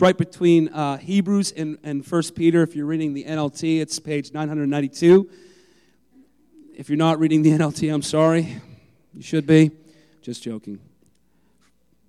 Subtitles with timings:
[0.00, 2.62] right between uh, Hebrews and, and 1 Peter.
[2.62, 5.28] If you're reading the NLT, it's page 992.
[6.76, 8.60] If you're not reading the NLT, I'm sorry.
[9.12, 9.72] You should be.
[10.22, 10.78] Just joking.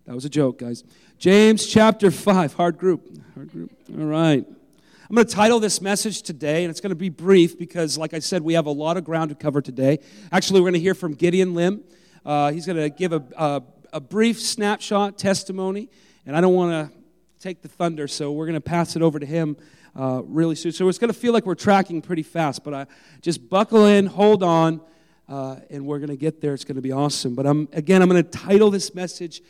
[0.06, 0.84] That was a joke, guys.
[1.18, 3.10] James chapter 5, hard group.
[3.34, 3.72] Hard group.
[3.98, 4.46] All right.
[4.48, 8.14] I'm going to title this message today, and it's going to be brief because, like
[8.14, 9.98] I said, we have a lot of ground to cover today.
[10.32, 11.84] Actually, we're going to hear from Gideon Lim.
[12.24, 13.64] Uh, he's going to give a, a,
[13.94, 15.90] a brief snapshot testimony,
[16.28, 16.99] and I don't want to
[17.40, 19.56] take the thunder, so we're going to pass it over to him
[19.98, 20.72] uh, really soon.
[20.72, 22.86] So it's going to feel like we're tracking pretty fast, but I,
[23.22, 24.82] just buckle in, hold on,
[25.28, 26.54] uh, and we're going to get there.
[26.54, 27.36] It's going to be awesome.
[27.36, 29.42] But I'm, again, I'm going to title this message,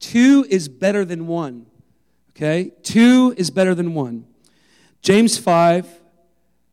[0.00, 1.66] Two is Better Than One.
[2.36, 2.72] Okay?
[2.82, 4.26] Two is better than one.
[5.00, 5.88] James 5,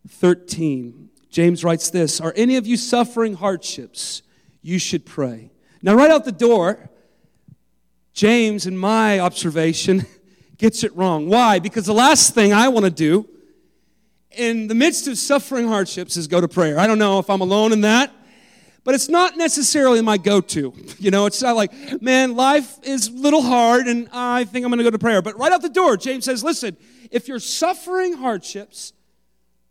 [0.09, 1.09] 13.
[1.29, 4.23] James writes this Are any of you suffering hardships?
[4.61, 5.51] You should pray.
[5.81, 6.89] Now, right out the door,
[8.13, 10.05] James, in my observation,
[10.63, 11.27] gets it wrong.
[11.27, 11.59] Why?
[11.59, 13.27] Because the last thing I want to do
[14.31, 16.79] in the midst of suffering hardships is go to prayer.
[16.79, 18.13] I don't know if I'm alone in that,
[18.85, 20.73] but it's not necessarily my go to.
[20.99, 24.71] You know, it's not like, man, life is a little hard and I think I'm
[24.71, 25.21] going to go to prayer.
[25.21, 26.77] But right out the door, James says, listen,
[27.11, 28.93] if you're suffering hardships,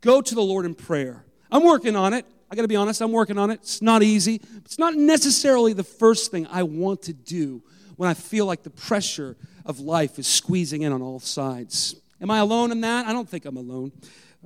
[0.01, 1.25] go to the Lord in prayer.
[1.49, 2.27] I'm working on it.
[2.51, 3.61] I got to be honest, I'm working on it.
[3.63, 4.41] It's not easy.
[4.57, 7.63] It's not necessarily the first thing I want to do
[7.95, 11.95] when I feel like the pressure of life is squeezing in on all sides.
[12.21, 13.05] Am I alone in that?
[13.05, 13.91] I don't think I'm alone.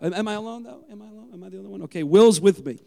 [0.01, 0.83] Am I alone, though?
[0.91, 1.29] Am I alone?
[1.33, 1.81] Am I the only one?
[1.83, 2.79] Okay, Will's with me.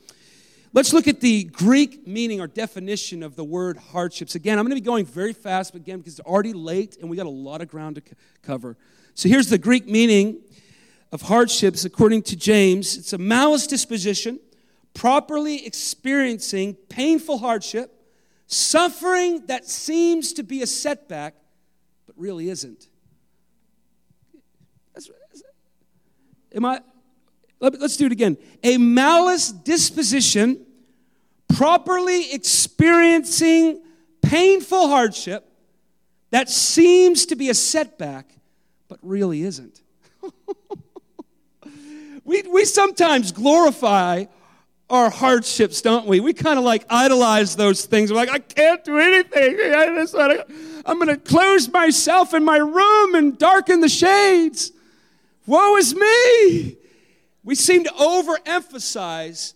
[0.72, 4.36] Let's look at the Greek meaning or definition of the word hardships.
[4.36, 7.10] Again, I'm going to be going very fast, but again, because it's already late and
[7.10, 8.02] we got a lot of ground to
[8.42, 8.76] cover.
[9.14, 10.40] So here's the Greek meaning
[11.10, 14.38] of hardships according to James it's a malice disposition,
[14.94, 17.92] properly experiencing painful hardship,
[18.46, 21.34] suffering that seems to be a setback,
[22.20, 22.88] really isn't.
[26.54, 26.80] Am I?
[27.60, 28.36] Let, us do it again.
[28.62, 30.66] A malice disposition,
[31.54, 33.82] properly experiencing
[34.20, 35.46] painful hardship
[36.30, 38.34] that seems to be a setback,
[38.88, 39.82] but really isn't.
[42.24, 44.24] we, we sometimes glorify
[44.90, 46.20] our hardships, don't we?
[46.20, 48.10] We kind of like idolize those things.
[48.10, 49.56] We're like, I can't do anything.
[50.86, 54.72] I'm going to close myself in my room and darken the shades.
[55.46, 56.76] Woe is me.
[57.44, 59.54] We seem to overemphasize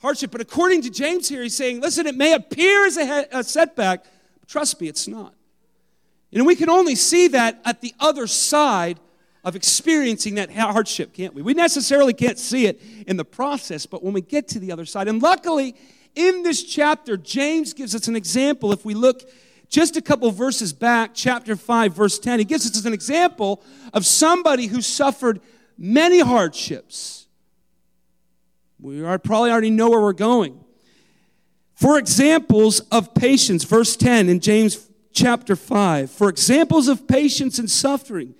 [0.00, 0.30] hardship.
[0.30, 4.04] But according to James here, he's saying, listen, it may appear as a, a setback,
[4.40, 5.34] but trust me, it's not.
[6.32, 8.98] And we can only see that at the other side
[9.46, 11.40] of experiencing that hardship, can't we?
[11.40, 14.84] We necessarily can't see it in the process, but when we get to the other
[14.84, 15.76] side, and luckily
[16.16, 18.72] in this chapter, James gives us an example.
[18.72, 19.22] If we look
[19.68, 23.62] just a couple verses back, chapter 5, verse 10, he gives us an example
[23.92, 25.40] of somebody who suffered
[25.78, 27.28] many hardships.
[28.80, 30.58] We are, probably already know where we're going.
[31.74, 37.70] For examples of patience, verse 10 in James chapter 5, for examples of patience and
[37.70, 38.34] suffering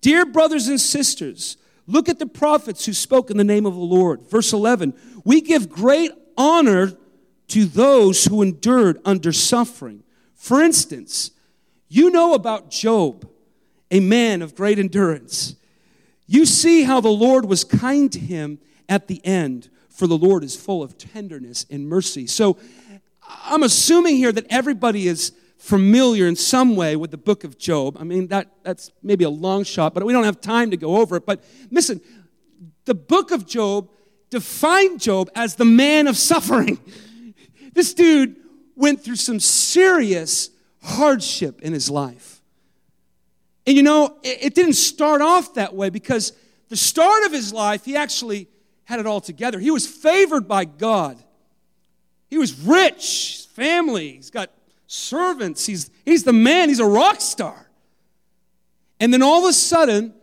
[0.00, 3.80] Dear brothers and sisters, look at the prophets who spoke in the name of the
[3.80, 4.28] Lord.
[4.28, 6.92] Verse 11 We give great honor
[7.48, 10.02] to those who endured under suffering.
[10.34, 11.30] For instance,
[11.88, 13.28] you know about Job,
[13.90, 15.56] a man of great endurance.
[16.26, 18.58] You see how the Lord was kind to him
[18.88, 22.26] at the end, for the Lord is full of tenderness and mercy.
[22.26, 22.58] So
[23.28, 27.96] I'm assuming here that everybody is familiar in some way with the book of Job.
[27.98, 30.96] I mean, that, that's maybe a long shot, but we don't have time to go
[30.96, 31.26] over it.
[31.26, 32.00] But listen,
[32.84, 33.90] the book of Job
[34.30, 36.78] defined Job as the man of suffering.
[37.72, 38.36] This dude
[38.74, 40.48] went through some serious
[40.82, 42.40] hardship in his life.
[43.66, 46.32] And you know, it, it didn't start off that way because
[46.70, 48.48] the start of his life, he actually
[48.84, 49.58] had it all together.
[49.58, 51.22] He was favored by God.
[52.28, 54.50] He was rich, family, he's got
[54.86, 55.66] servants.
[55.66, 57.68] He's, he's the man, he's a rock star.
[59.00, 60.14] And then all of a sudden,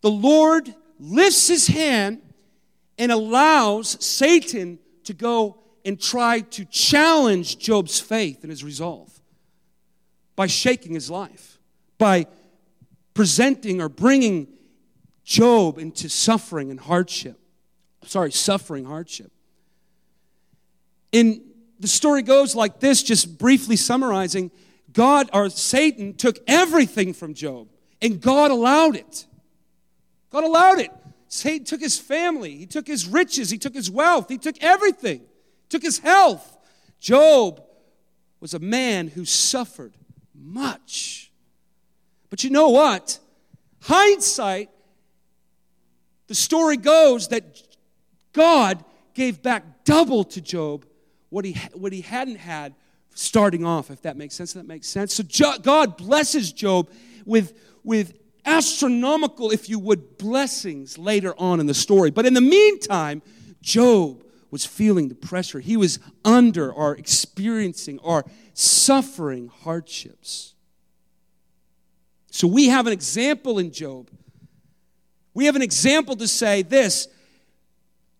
[0.00, 2.22] the Lord lifts his hand
[2.98, 9.10] and allows Satan to go and try to challenge Job's faith and his resolve
[10.36, 11.58] by shaking his life,
[11.98, 12.26] by
[13.12, 14.48] presenting or bringing
[15.24, 17.38] Job into suffering and hardship.
[18.04, 19.32] Sorry, suffering, hardship.
[21.12, 21.42] In
[21.80, 24.50] the story goes like this, just briefly summarizing
[24.92, 27.68] God or Satan took everything from Job,
[28.00, 29.26] and God allowed it.
[30.30, 30.90] God allowed it.
[31.28, 35.22] Satan took his family, he took his riches, he took his wealth, he took everything,
[35.68, 36.56] took his health.
[37.00, 37.62] Job
[38.40, 39.94] was a man who suffered
[40.34, 41.32] much.
[42.30, 43.18] But you know what?
[43.84, 44.70] hindsight,
[46.26, 47.44] the story goes that
[48.32, 50.86] God gave back double to Job
[51.34, 52.76] what he, what he hadn't had
[53.12, 54.52] starting off, if that makes sense.
[54.52, 55.14] That makes sense.
[55.14, 56.88] So jo- God blesses Job
[57.26, 58.16] with, with
[58.46, 62.12] astronomical, if you would, blessings later on in the story.
[62.12, 63.20] But in the meantime,
[63.60, 64.22] Job
[64.52, 65.58] was feeling the pressure.
[65.58, 70.54] He was under or experiencing or suffering hardships.
[72.30, 74.08] So we have an example in Job.
[75.34, 77.08] We have an example to say this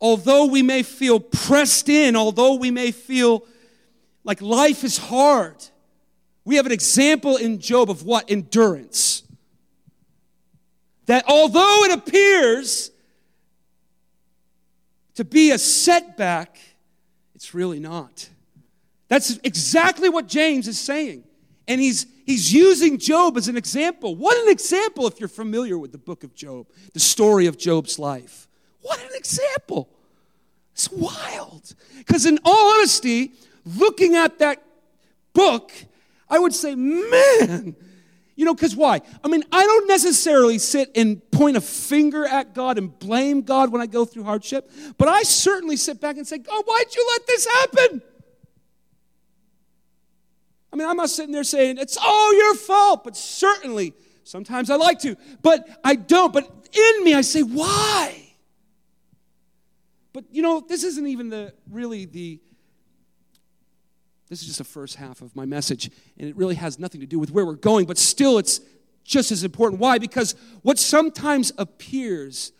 [0.05, 3.43] although we may feel pressed in, although we may feel
[4.23, 5.57] like life is hard,
[6.45, 8.31] we have an example in Job of what?
[8.31, 9.23] Endurance.
[11.07, 12.91] That although it appears
[15.15, 16.59] to be a setback,
[17.35, 18.29] it's really not.
[19.09, 21.25] That's exactly what James is saying.
[21.67, 24.17] And he's, he's using Job as an example.
[24.17, 27.99] What an example if you're familiar with the book of Job, the story of Job's
[27.99, 28.49] life.
[28.83, 29.89] What an example.
[30.75, 31.75] It's wild.
[31.99, 33.33] Because, in all honesty,
[33.65, 34.63] looking at that
[35.33, 35.73] book,
[36.29, 37.77] I would say, man,
[38.35, 39.01] you know, because why?
[39.23, 43.71] I mean, I don't necessarily sit and point a finger at God and blame God
[43.71, 44.69] when I go through hardship,
[44.99, 48.03] but I certainly sit back and say, God, why'd you let this happen?
[50.73, 53.95] I mean, I'm not sitting there saying, it's all your fault, but certainly,
[54.25, 56.33] sometimes I like to, but I don't.
[56.33, 58.24] But in me, I say, why?
[60.15, 62.41] But you know, this isn't even the really the
[64.31, 67.07] this is just the first half of my message, and it really has nothing to
[67.07, 68.61] do with where we're going, but still it's
[69.05, 69.81] just as important.
[69.81, 69.99] Why?
[69.99, 72.53] Because what sometimes appears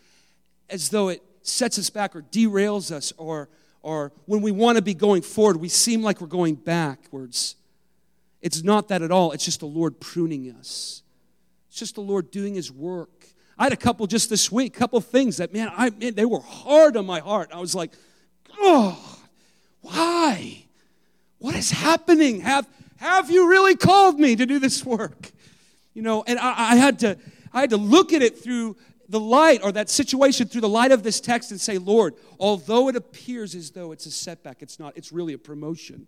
[0.69, 3.49] as though it sets us back or derails us, or,
[3.81, 7.55] or when we want to be going forward, we seem like we're going backwards.
[8.41, 9.31] It's not that at all.
[9.31, 11.01] It's just the Lord pruning us.
[11.69, 13.27] It's just the Lord doing His work.
[13.57, 16.25] I had a couple just this week, a couple things that, man, I, man, they
[16.25, 17.51] were hard on my heart.
[17.53, 17.91] I was like,
[18.57, 19.19] oh,
[19.81, 20.65] why?
[21.39, 22.41] What is happening?
[22.41, 22.67] Have,
[22.97, 25.31] have you really called me to do this work?
[25.93, 27.17] You know, and I, I had to
[27.53, 28.75] I had to look at it through
[29.07, 32.89] the light or that situation through the light of this text and say, Lord, although
[32.89, 34.97] it appears as though it's a setback, it's not.
[34.97, 36.07] It's really a promotion.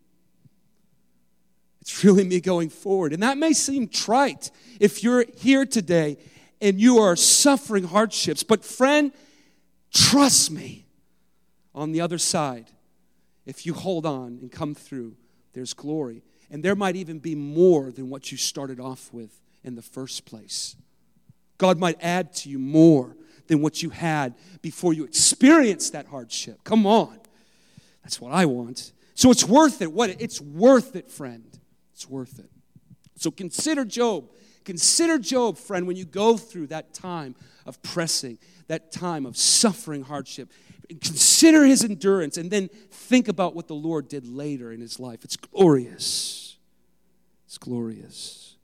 [1.79, 3.13] It's really me going forward.
[3.13, 6.17] And that may seem trite if you're here today
[6.61, 8.43] and you are suffering hardships.
[8.43, 9.11] But, friend,
[9.93, 10.85] trust me
[11.73, 12.71] on the other side,
[13.45, 15.15] if you hold on and come through,
[15.53, 16.23] there's glory.
[16.49, 20.25] And there might even be more than what you started off with in the first
[20.25, 20.75] place.
[21.57, 23.15] God might add to you more
[23.47, 26.63] than what you had before you experienced that hardship.
[26.63, 27.19] Come on.
[28.03, 28.93] That's what I want.
[29.15, 29.91] So it's worth it.
[29.91, 31.45] What it's worth it, friend.
[31.93, 32.49] It's worth it.
[33.15, 34.29] So consider Job.
[34.67, 37.35] Consider Job, friend, when you go through that time
[37.65, 38.37] of pressing,
[38.67, 40.51] that time of suffering hardship.
[40.89, 45.23] Consider his endurance and then think about what the Lord did later in his life.
[45.23, 46.57] It's glorious.
[47.45, 48.57] It's glorious.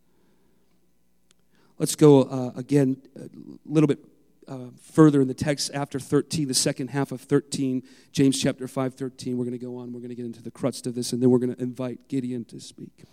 [1.80, 3.30] Let's go uh, again a
[3.66, 4.00] little bit
[4.46, 8.96] uh, further in the text after 13, the second half of 13, James chapter 5,
[8.96, 9.38] 13.
[9.38, 9.94] We're going to go on.
[9.94, 12.10] We're going to get into the crux of this, and then we're going to invite
[12.10, 13.06] Gideon to speak.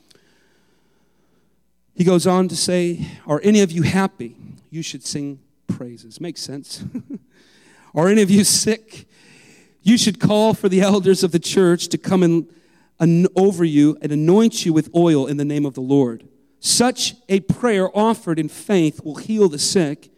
[1.94, 4.36] He goes on to say, Are any of you happy?
[4.70, 6.20] You should sing praises.
[6.20, 6.84] Makes sense.
[7.94, 9.08] Are any of you sick?
[9.82, 14.12] You should call for the elders of the church to come in, over you and
[14.12, 16.28] anoint you with oil in the name of the Lord.
[16.60, 20.10] Such a prayer offered in faith will heal the sick,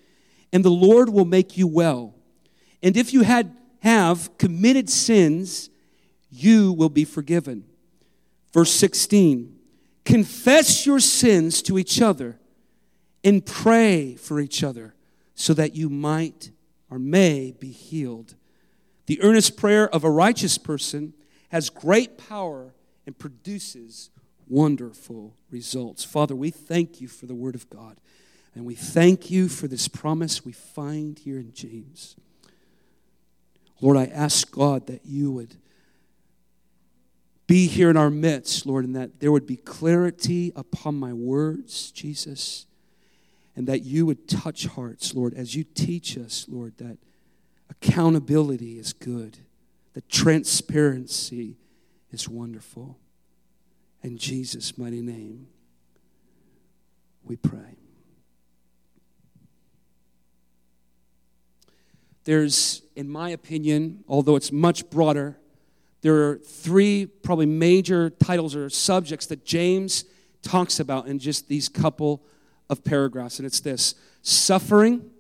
[0.53, 2.15] and the Lord will make you well.
[2.83, 5.71] And if you had have committed sins,
[6.31, 7.65] you will be forgiven.
[8.53, 9.59] Verse 16
[10.05, 12.39] Confess your sins to each other
[13.25, 14.95] and pray for each other
[15.35, 16.51] so that you might
[16.91, 18.35] or may be healed.
[19.07, 21.15] The earnest prayer of a righteous person
[21.51, 22.75] has great power
[23.07, 24.11] and produces
[24.49, 26.05] wonderful results.
[26.05, 27.99] Father, we thank you for the Word of God,
[28.55, 32.17] and we thank you for this promise we find here in James.
[33.81, 35.57] Lord, I ask God that you would
[37.53, 41.91] be here in our midst, Lord, and that there would be clarity upon my words,
[41.91, 42.65] Jesus
[43.55, 46.99] and that you would touch hearts, Lord, as you teach us, Lord, that
[47.69, 49.39] accountability is good,
[49.93, 51.59] that transparency
[52.11, 52.99] is wonderful.
[54.03, 55.49] In Jesus' mighty name,
[57.25, 57.77] we pray.
[62.25, 65.39] There's, in my opinion, although it's much broader,
[66.03, 70.05] there are three probably major titles or subjects that James
[70.43, 72.25] talks about in just these couple
[72.69, 75.11] of paragraphs, and it's this suffering,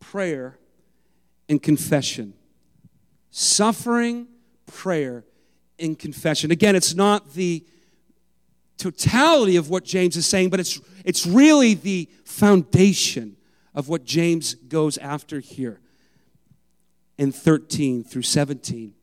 [0.00, 0.58] prayer,
[1.48, 2.32] and confession.
[3.30, 4.26] Suffering,
[4.66, 5.24] prayer,
[5.78, 6.50] and confession.
[6.50, 7.64] Again, it's not the
[8.78, 13.36] totality of what James is saying, but it's, it's really the foundation
[13.74, 15.80] of what James goes after here
[17.18, 18.94] in 13 through 17.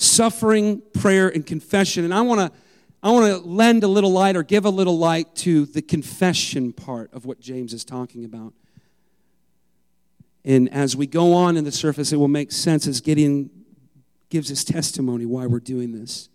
[0.00, 2.04] Suffering, prayer, and confession.
[2.04, 2.58] And I want to
[3.02, 6.72] I want to lend a little light or give a little light to the confession
[6.72, 8.54] part of what James is talking about.
[10.44, 13.50] And as we go on in the surface, it will make sense as Gideon
[14.30, 16.28] gives his testimony why we're doing this.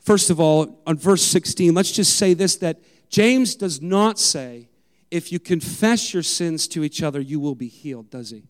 [0.00, 4.68] First of all, on verse 16, let's just say this that James does not say,
[5.10, 8.44] if you confess your sins to each other, you will be healed, does he?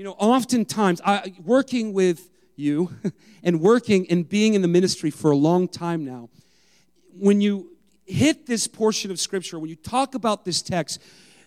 [0.00, 2.90] You know, oftentimes, I, working with you
[3.42, 6.30] and working and being in the ministry for a long time now,
[7.12, 7.76] when you
[8.06, 11.02] hit this portion of Scripture, when you talk about this text,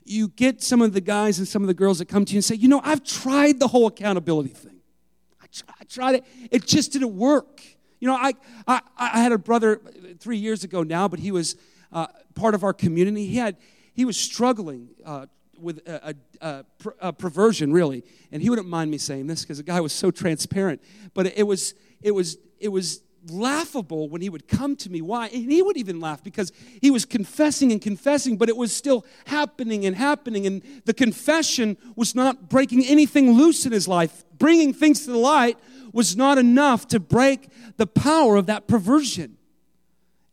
[0.05, 2.37] you get some of the guys and some of the girls that come to you
[2.37, 4.81] and say, You know, I've tried the whole accountability thing.
[5.41, 7.59] I, tried, I tried it, it just didn't work.
[7.99, 8.33] You know, I,
[8.67, 9.81] I, I had a brother
[10.19, 11.55] three years ago now, but he was
[11.91, 12.05] uh,
[12.35, 13.25] part of our community.
[13.25, 13.57] He, had,
[13.95, 15.25] he was struggling uh,
[15.63, 16.65] with a, a,
[16.99, 18.03] a, perversion, really.
[18.31, 20.81] And he wouldn't mind me saying this because the guy was so transparent.
[21.13, 25.01] But it was, it was, it was laughable when he would come to me.
[25.01, 25.27] Why?
[25.27, 26.51] And he would even laugh because
[26.81, 30.45] he was confessing and confessing, but it was still happening and happening.
[30.45, 34.25] And the confession was not breaking anything loose in his life.
[34.37, 35.57] Bringing things to the light
[35.93, 39.37] was not enough to break the power of that perversion.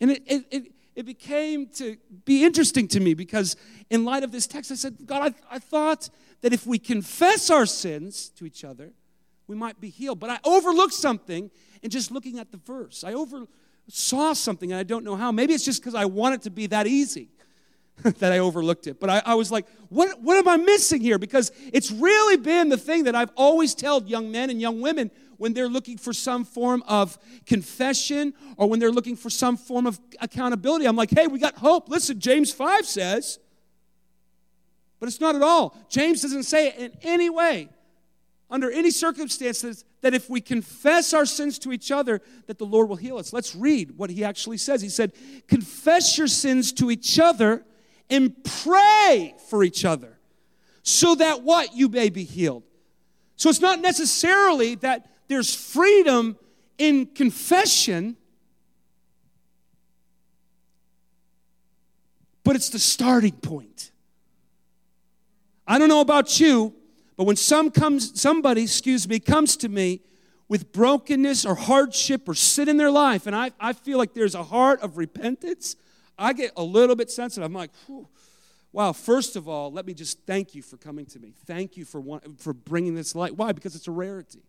[0.00, 3.57] And it, it, it, it became to be interesting to me because,
[3.88, 6.11] in light of this text, I said, God, I, I thought
[6.42, 8.90] that if we confess our sins to each other,
[9.47, 10.21] we might be healed.
[10.21, 11.50] But I overlooked something
[11.83, 13.02] in just looking at the verse.
[13.02, 15.33] I oversaw something and I don't know how.
[15.33, 17.28] Maybe it's just because I want it to be that easy
[18.02, 19.00] that I overlooked it.
[19.00, 21.19] But I, I, was like, what, what am I missing here?
[21.19, 25.11] Because it's really been the thing that I've always told young men and young women
[25.40, 27.16] when they're looking for some form of
[27.47, 30.85] confession or when they're looking for some form of accountability.
[30.85, 31.88] I'm like, hey, we got hope.
[31.88, 33.38] Listen, James 5 says,
[34.99, 35.75] but it's not at all.
[35.88, 37.70] James doesn't say it in any way,
[38.50, 42.90] under any circumstances, that if we confess our sins to each other, that the Lord
[42.90, 43.32] will heal us.
[43.32, 44.82] Let's read what he actually says.
[44.82, 45.14] He said,
[45.49, 47.64] confess your sins to each other
[48.11, 50.18] and pray for each other
[50.82, 51.75] so that what?
[51.75, 52.64] You may be healed.
[53.37, 56.37] So it's not necessarily that there's freedom
[56.76, 58.16] in confession,
[62.42, 63.92] but it's the starting point.
[65.68, 66.75] I don't know about you,
[67.16, 70.00] but when some comes, somebody, excuse me, comes to me
[70.49, 74.34] with brokenness or hardship or sin in their life, and I, I feel like there's
[74.34, 75.76] a heart of repentance,
[76.18, 77.44] I get a little bit sensitive.
[77.44, 77.70] I'm like,
[78.72, 81.34] wow, first of all, let me just thank you for coming to me.
[81.46, 83.37] Thank you for, one, for bringing this light.
[83.37, 83.52] Why?
[83.52, 84.42] Because it's a rarity.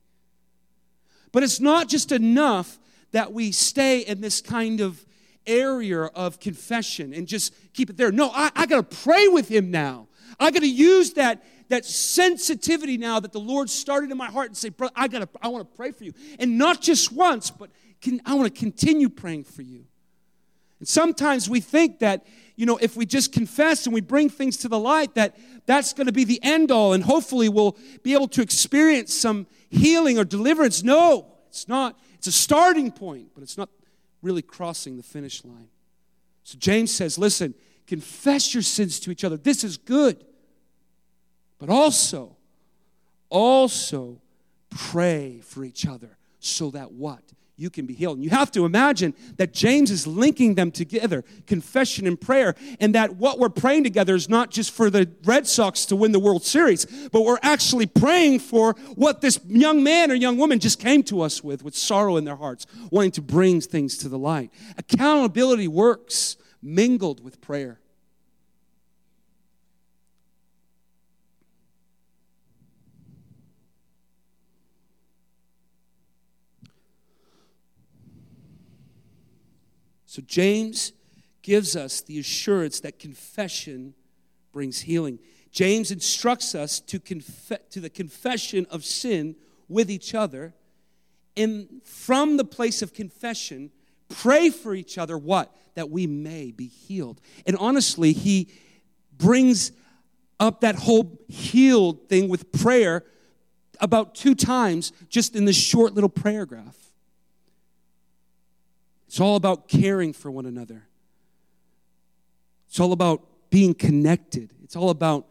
[1.32, 2.78] But it's not just enough
[3.12, 5.06] that we stay in this kind of
[5.48, 8.12] area of confession and just keep it there.
[8.12, 10.08] No, I, I got to pray with him now.
[10.40, 14.48] I got to use that, that sensitivity now that the Lord started in my heart
[14.48, 16.14] and say, brother, I got to, I want to pray for you.
[16.40, 17.70] And not just once, but
[18.02, 19.86] can, I want to continue praying for you.
[20.82, 24.58] And sometimes we think that, you know, if we just confess and we bring things
[24.58, 28.16] to the light, that that's going to be the end all, and hopefully we'll be
[28.16, 30.82] able to experience some healing or deliverance.
[30.82, 32.00] No, it's not.
[32.16, 33.70] It's a starting point, but it's not
[34.24, 35.70] really crossing the finish line.
[36.44, 37.54] So James says, listen,
[37.86, 39.38] confess your sins to each other.
[39.38, 40.26] This is good.
[41.60, 42.38] But also,
[43.30, 44.20] also
[44.72, 47.22] pray for each other so that what?
[47.62, 48.18] You can be healed.
[48.18, 52.96] And you have to imagine that James is linking them together, confession and prayer, and
[52.96, 56.20] that what we're praying together is not just for the Red Sox to win the
[56.20, 60.80] World Series, but we're actually praying for what this young man or young woman just
[60.80, 64.18] came to us with, with sorrow in their hearts, wanting to bring things to the
[64.18, 64.52] light.
[64.78, 67.81] Accountability works mingled with prayer.
[80.12, 80.92] So James
[81.42, 83.94] gives us the assurance that confession
[84.52, 85.20] brings healing.
[85.54, 89.38] James instructs us to, conf- to the confession of sin
[89.70, 90.54] with each other.
[91.38, 93.72] And from the place of confession,
[94.10, 95.56] pray for each other what?
[95.76, 97.22] That we may be healed.
[97.48, 98.50] And honestly, he
[99.18, 99.72] brings
[100.42, 103.06] up that whole healed thing with prayer
[103.80, 106.91] about two times just in this short little paragraph.
[109.12, 110.88] It's all about caring for one another.
[112.70, 114.54] It's all about being connected.
[114.64, 115.28] It's all about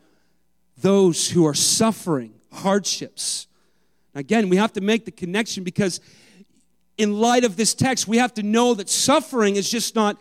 [0.77, 3.47] those who are suffering hardships.
[4.15, 6.03] Again, we have to make the connection because,
[6.99, 10.21] in light of this text, we have to know that suffering is just not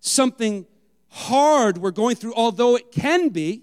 [0.00, 0.66] something
[1.08, 3.62] hard we're going through, although it can be.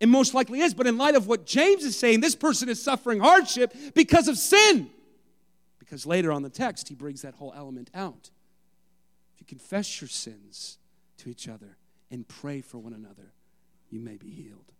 [0.00, 0.74] It most likely is.
[0.74, 4.36] But in light of what James is saying, this person is suffering hardship because of
[4.36, 4.90] sin.
[5.78, 8.30] Because later on the text, he brings that whole element out.
[9.48, 10.76] Confess your sins
[11.16, 11.78] to each other
[12.10, 13.32] and pray for one another,
[13.90, 14.72] you may be healed.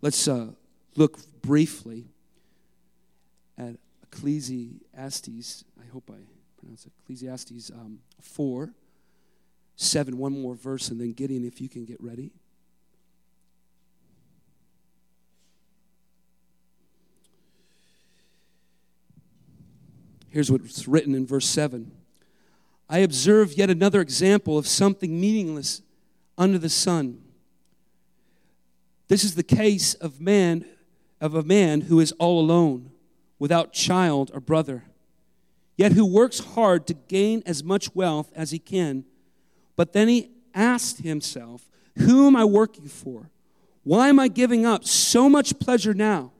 [0.00, 0.52] Let's uh,
[0.96, 2.06] look briefly
[3.58, 5.64] at Ecclesiastes.
[5.80, 6.20] I hope I
[6.58, 6.92] pronounce it.
[7.02, 8.72] Ecclesiastes um, 4,
[9.74, 12.30] 7, one more verse, and then Gideon, if you can get ready.
[20.30, 21.90] Here's what's written in verse 7
[22.88, 25.82] I observe yet another example of something meaningless
[26.36, 27.20] under the sun.
[29.08, 30.64] This is the case of man
[31.20, 32.90] of a man who is all alone,
[33.38, 34.84] without child or brother,
[35.76, 39.04] yet who works hard to gain as much wealth as he can.
[39.76, 41.68] But then he asked himself,
[41.98, 43.30] Who am I working for?
[43.84, 46.32] Why am I giving up so much pleasure now?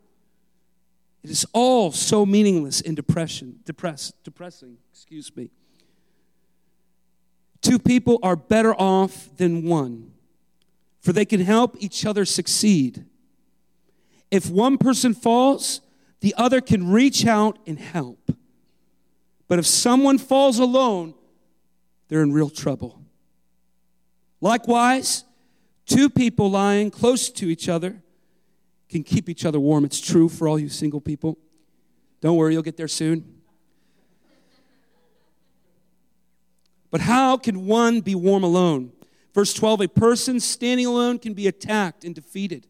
[1.23, 5.51] It is all so meaningless and depression, depress, depressing, excuse me.
[7.61, 10.13] Two people are better off than one,
[11.01, 13.05] for they can help each other succeed.
[14.31, 15.81] If one person falls,
[16.21, 18.31] the other can reach out and help.
[19.49, 21.15] But if someone falls alone,
[22.09, 23.03] they're in real trouble.
[24.41, 25.25] Likewise,
[25.87, 28.03] two people lying close to each other
[28.89, 29.85] can keep each other warm.
[29.85, 31.39] It's true for all you single people.
[32.21, 33.38] Don't worry, you'll get there soon.
[36.91, 38.93] But how can one be warm alone?
[39.35, 42.67] Verse 12 a person standing alone can be attacked and defeated,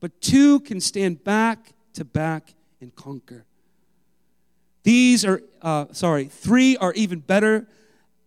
[0.00, 3.44] but two can stand back to back and conquer.
[4.84, 7.66] These are, uh, sorry, three are even better,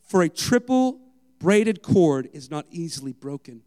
[0.03, 0.99] for a triple
[1.39, 3.63] braided cord is not easily broken.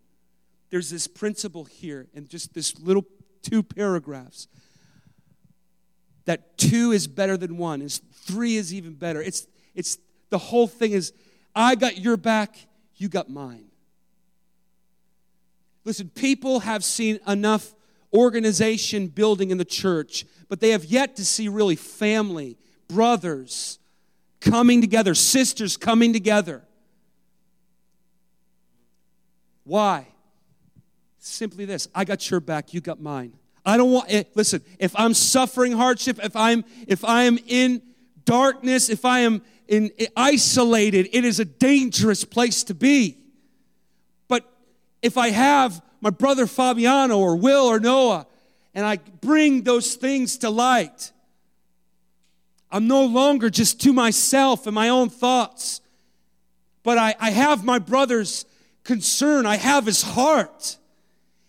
[0.71, 3.05] There's this principle here, and just this little
[3.43, 4.47] two paragraphs
[6.25, 9.21] that two is better than one, is three is even better.
[9.21, 9.99] It's, it's
[10.31, 11.13] the whole thing is
[11.55, 12.57] I got your back,
[12.97, 13.67] you got mine.
[15.85, 17.75] Listen, people have seen enough
[18.13, 22.57] organization building in the church, but they have yet to see really family,
[22.89, 23.79] brothers
[24.41, 26.63] coming together, sisters coming together.
[29.65, 30.07] Why?
[31.19, 33.35] Simply this I got your back, you got mine.
[33.67, 34.27] I don't want it.
[34.27, 37.83] Eh, listen, if I'm suffering hardship, if I'm if I am in
[38.25, 43.19] darkness, if I am in, isolated, it is a dangerous place to be.
[44.29, 44.51] But
[45.03, 48.27] if I have my brother Fabiano or Will or Noah,
[48.75, 51.13] and I bring those things to light,
[52.71, 55.81] I'm no longer just to myself and my own thoughts,
[56.83, 58.45] but I, I have my brother's
[58.83, 60.77] concern, I have his heart.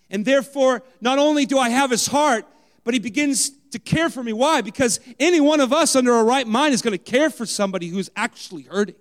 [0.10, 2.46] And therefore, not only do I have his heart,
[2.84, 4.34] but he begins to care for me.
[4.34, 4.62] Why?
[4.62, 7.88] Because any one of us under a right mind is going to care for somebody
[7.88, 8.96] who's actually hurting.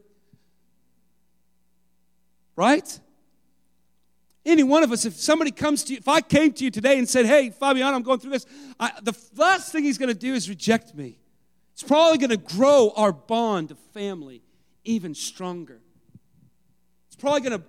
[2.56, 3.00] Right?
[4.44, 6.98] Any one of us, if somebody comes to you, if I came to you today
[6.98, 8.46] and said, Hey, Fabiano, I'm going through this,
[8.78, 11.18] I, the last thing he's going to do is reject me.
[11.72, 14.42] It's probably going to grow our bond of family
[14.84, 15.80] even stronger.
[17.06, 17.64] It's probably going to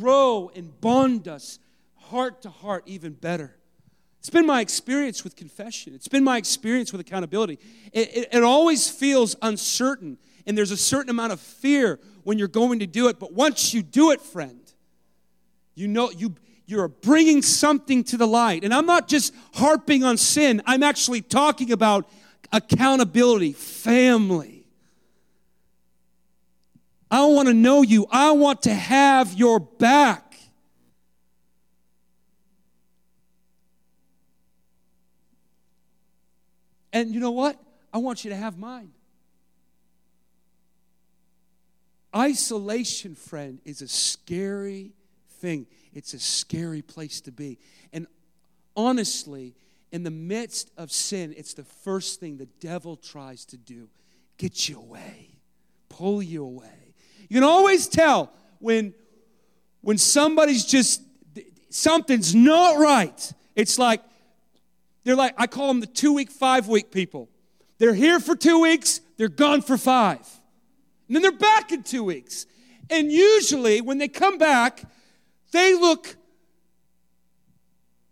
[0.00, 1.58] grow and bond us
[1.96, 3.56] heart to heart even better.
[4.22, 5.96] It's been my experience with confession.
[5.96, 7.58] It's been my experience with accountability.
[7.92, 12.46] It, it, it, always feels uncertain, and there's a certain amount of fear when you're
[12.46, 13.18] going to do it.
[13.18, 14.60] But once you do it, friend,
[15.74, 18.62] you know you you're bringing something to the light.
[18.62, 20.62] And I'm not just harping on sin.
[20.66, 22.08] I'm actually talking about
[22.52, 24.68] accountability, family.
[27.10, 28.06] I want to know you.
[28.08, 30.31] I want to have your back.
[36.92, 37.58] And you know what?
[37.92, 38.92] I want you to have mine.
[42.14, 44.92] Isolation, friend, is a scary
[45.40, 45.66] thing.
[45.94, 47.58] It's a scary place to be.
[47.92, 48.06] And
[48.76, 49.54] honestly,
[49.90, 53.88] in the midst of sin, it's the first thing the devil tries to do
[54.38, 55.28] get you away,
[55.88, 56.94] pull you away.
[57.28, 58.92] You can always tell when,
[59.82, 61.00] when somebody's just,
[61.70, 63.32] something's not right.
[63.54, 64.02] It's like
[65.04, 67.28] they're like, I call them the two week, five week people.
[67.78, 70.26] They're here for two weeks, they're gone for five.
[71.08, 72.46] And then they're back in two weeks.
[72.88, 74.84] And usually, when they come back,
[75.50, 76.16] they look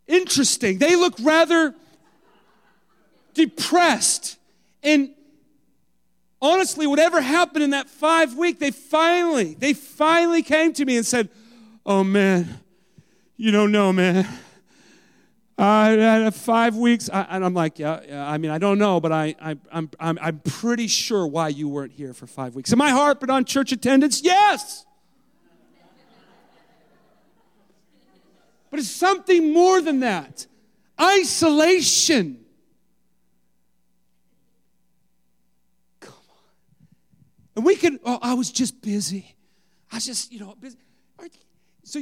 [0.07, 0.79] interesting.
[0.79, 1.75] They look rather
[3.35, 4.39] depressed.
[4.83, 5.11] And
[6.43, 11.07] honestly, whatever happened in that five week, they finally, they finally came to me and
[11.07, 11.29] said,
[11.87, 12.61] Oh man,
[13.37, 14.27] you don't know, man.
[15.63, 18.99] I had five weeks, I, and I'm like, yeah, yeah, I mean, I don't know,
[18.99, 22.73] but I, I, I'm, I'm, I'm pretty sure why you weren't here for five weeks.
[22.73, 24.23] Am I harping on church attendance?
[24.23, 24.87] Yes.
[28.71, 30.47] But it's something more than that
[30.99, 32.45] isolation.
[35.99, 36.45] Come on.
[37.57, 39.37] And we can, oh, I was just busy.
[39.93, 40.79] I was just, you know, busy.
[41.83, 42.01] So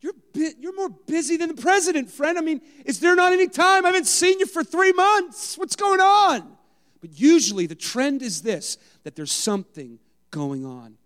[0.00, 0.14] you're,
[0.58, 2.38] you're more busy than the president, friend.
[2.38, 3.84] I mean, is there not any time?
[3.84, 5.58] I haven't seen you for three months.
[5.58, 6.56] What's going on?
[7.00, 9.98] But usually the trend is this that there's something
[10.30, 10.96] going on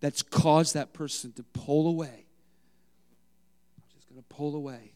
[0.00, 2.26] that's caused that person to pull away.
[3.76, 4.92] I'm just going to pull away,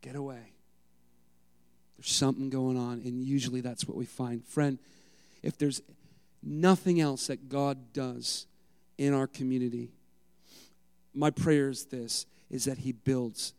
[0.00, 0.52] get away.
[1.96, 4.44] There's something going on, and usually that's what we find.
[4.44, 4.78] Friend,
[5.42, 5.80] if there's
[6.42, 8.46] nothing else that God does
[8.98, 9.90] in our community,
[11.16, 13.54] my prayer is this is that he builds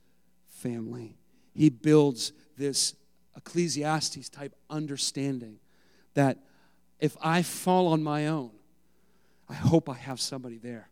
[0.48, 1.18] family.
[1.54, 2.96] He builds this
[3.36, 5.60] Ecclesiastes type understanding
[6.14, 6.38] that
[7.00, 8.52] if I fall on my own,
[9.50, 10.90] I hope I have somebody there.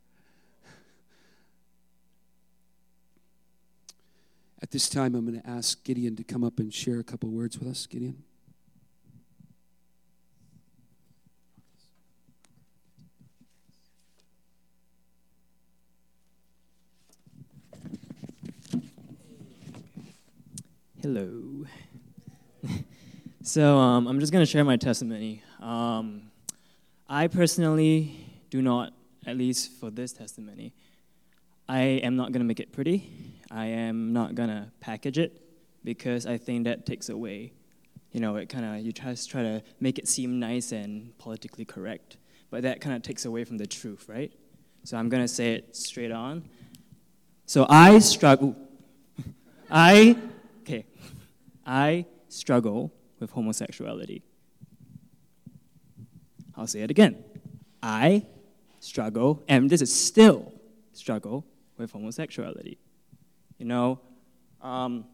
[4.61, 7.29] At this time, I'm going to ask Gideon to come up and share a couple
[7.29, 7.85] words with us.
[7.85, 8.24] Gideon.
[21.05, 21.67] Hello.
[23.43, 25.43] so um, I'm just going to share my testimony.
[25.61, 26.31] Um,
[27.07, 28.91] I personally do not,
[29.27, 30.73] at least for this testimony,
[31.69, 33.07] I am not going to make it pretty.
[33.51, 35.43] I am not going to package it
[35.83, 37.53] because I think that takes away,
[38.11, 41.65] you know, it kind of, you try, try to make it seem nice and politically
[41.65, 42.17] correct,
[42.49, 44.31] but that kind of takes away from the truth, right?
[44.85, 46.45] So I'm going to say it straight on.
[47.45, 48.55] So I struggle.
[49.69, 50.17] I
[51.65, 54.23] I struggle with homosexuality.
[56.55, 57.23] I'll say it again.
[57.81, 58.25] I
[58.79, 60.53] struggle, and this is still
[60.93, 61.45] struggle
[61.77, 62.77] with homosexuality.
[63.57, 63.99] You know,
[64.61, 65.05] um,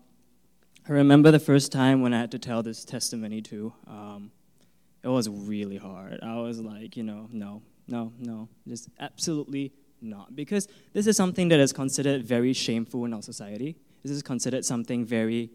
[0.88, 3.74] I remember the first time when I had to tell this testimony to.
[3.88, 4.32] Um,
[5.04, 6.20] it was really hard.
[6.22, 10.36] I was like, you know, no, no, no, just absolutely not.
[10.36, 13.78] Because this is something that is considered very shameful in our society.
[14.04, 15.52] This is considered something very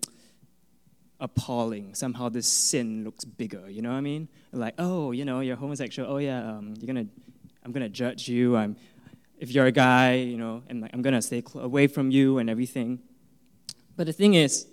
[1.21, 1.95] appalling.
[1.95, 3.69] Somehow this sin looks bigger.
[3.69, 4.29] You know what I mean?
[4.53, 6.11] Like, oh, you know, you're homosexual.
[6.11, 7.07] Oh yeah, um, you're gonna,
[7.65, 8.57] I'm gonna judge you.
[8.57, 8.77] I'm,
[9.39, 12.39] if you're a guy, you know, and like, I'm gonna stay cl- away from you
[12.39, 13.01] and everything.
[13.97, 14.67] But the thing is,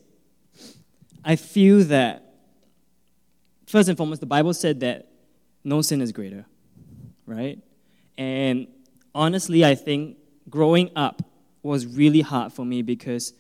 [1.24, 2.34] I feel that
[3.66, 5.08] first and foremost, the Bible said that
[5.64, 6.46] no sin is greater,
[7.26, 7.60] right?
[8.18, 8.68] And
[9.16, 10.18] honestly, I think
[10.50, 11.24] growing up
[11.62, 13.34] was really hard for me because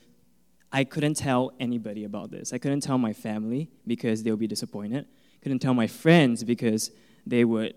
[0.74, 2.52] I couldn't tell anybody about this.
[2.52, 5.06] I couldn't tell my family because they would be disappointed.
[5.44, 6.90] Couldn't tell my friends because
[7.28, 7.76] they would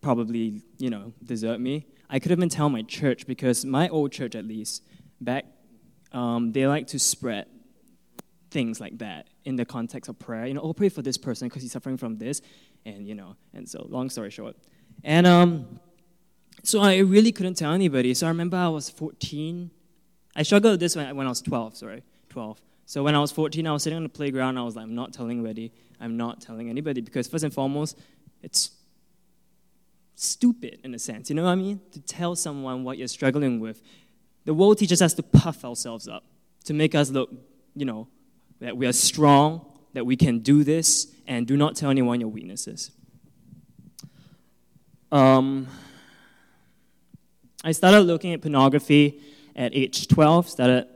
[0.00, 1.86] probably, you know, desert me.
[2.10, 4.82] I couldn't even tell my church because my old church, at least,
[5.20, 5.44] back,
[6.10, 7.46] um, they like to spread
[8.50, 10.46] things like that in the context of prayer.
[10.46, 12.42] You know, oh, pray for this person because he's suffering from this,
[12.84, 14.56] and you know, and so long story short,
[15.04, 15.80] and um,
[16.64, 18.14] so I really couldn't tell anybody.
[18.14, 19.70] So I remember I was 14
[20.38, 22.60] I struggled with this when, when I was 12, sorry, 12.
[22.86, 24.56] So when I was 14, I was sitting on the playground.
[24.56, 25.72] I was like, I'm not telling anybody.
[26.00, 27.98] I'm not telling anybody because first and foremost,
[28.40, 28.70] it's
[30.14, 31.28] stupid in a sense.
[31.28, 31.80] You know what I mean?
[31.90, 33.82] To tell someone what you're struggling with.
[34.44, 36.22] The world teaches us to puff ourselves up,
[36.66, 37.30] to make us look,
[37.74, 38.06] you know,
[38.60, 42.28] that we are strong, that we can do this, and do not tell anyone your
[42.28, 42.92] weaknesses.
[45.10, 45.66] Um,
[47.64, 49.20] I started looking at pornography
[49.58, 50.86] at age 12, started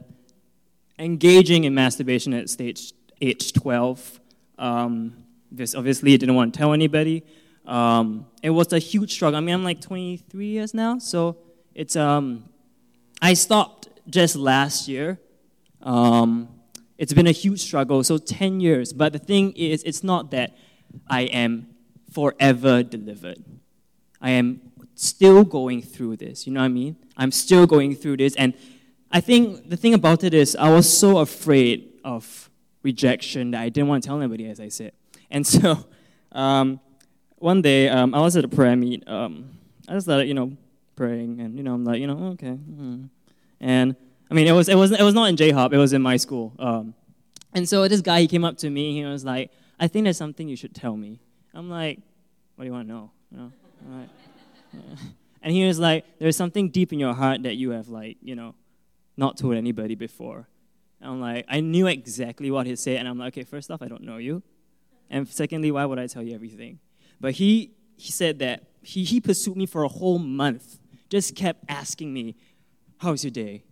[0.98, 4.20] engaging in masturbation at stage, age 12.
[4.56, 7.24] Um, this obviously I didn't want to tell anybody.
[7.66, 9.36] Um, it was a huge struggle.
[9.36, 11.36] I mean, I'm like 23 years now, so
[11.74, 11.96] it's.
[11.96, 12.48] Um,
[13.20, 15.20] I stopped just last year.
[15.80, 16.48] Um,
[16.98, 18.92] it's been a huge struggle, so 10 years.
[18.92, 20.56] But the thing is, it's not that
[21.08, 21.68] I am
[22.10, 23.44] forever delivered.
[24.20, 26.46] I am still going through this.
[26.46, 26.96] You know what I mean?
[27.16, 28.34] I'm still going through this.
[28.36, 28.54] And
[29.10, 32.50] I think the thing about it is, I was so afraid of
[32.82, 34.92] rejection that I didn't want to tell anybody, as I said.
[35.30, 35.84] And so,
[36.32, 36.80] um,
[37.36, 39.06] one day, um, I was at a prayer meet.
[39.08, 40.56] Um, I just started, you know,
[40.96, 42.56] praying, and you know, I'm like, you know, okay.
[42.56, 43.08] Mm.
[43.60, 43.96] And
[44.30, 45.72] I mean, it was it was it was not in J Hop.
[45.72, 46.54] It was in my school.
[46.58, 46.94] Um,
[47.52, 48.94] and so this guy he came up to me.
[48.94, 51.20] He was like, I think there's something you should tell me.
[51.52, 52.00] I'm like,
[52.54, 53.10] what do you want to know?
[53.30, 53.52] You know,
[53.90, 54.08] like,
[54.72, 55.08] yeah.
[55.42, 58.34] And he was like, there's something deep in your heart that you have like, you
[58.34, 58.54] know,
[59.16, 60.48] not told anybody before.
[61.00, 63.82] And I'm like, I knew exactly what he said, and I'm like, okay, first off,
[63.82, 64.42] I don't know you,
[65.10, 66.78] and secondly, why would I tell you everything?
[67.20, 70.78] But he he said that he he pursued me for a whole month,
[71.08, 72.36] just kept asking me,
[72.98, 73.62] how's your day?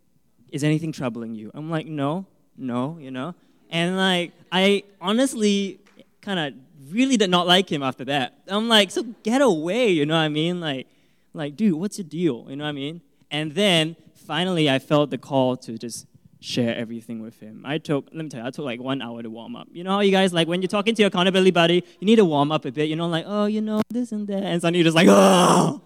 [0.50, 1.50] Is anything troubling you?
[1.54, 3.34] I'm like, no, no, you know.
[3.70, 5.80] And like, I honestly
[6.20, 8.34] kind of really did not like him after that.
[8.48, 10.60] I'm like, so get away, you know what I mean?
[10.60, 10.88] Like,
[11.32, 12.46] like, dude, what's the deal?
[12.48, 13.00] You know what I mean?
[13.30, 16.06] And then finally, I felt the call to just
[16.40, 17.62] share everything with him.
[17.64, 19.68] I took, let me tell you, I took like one hour to warm up.
[19.72, 22.16] You know how you guys, like, when you're talking to your accountability buddy, you need
[22.16, 24.42] to warm up a bit, you know, like, oh, you know, this and that.
[24.42, 25.80] And suddenly you're just like, oh.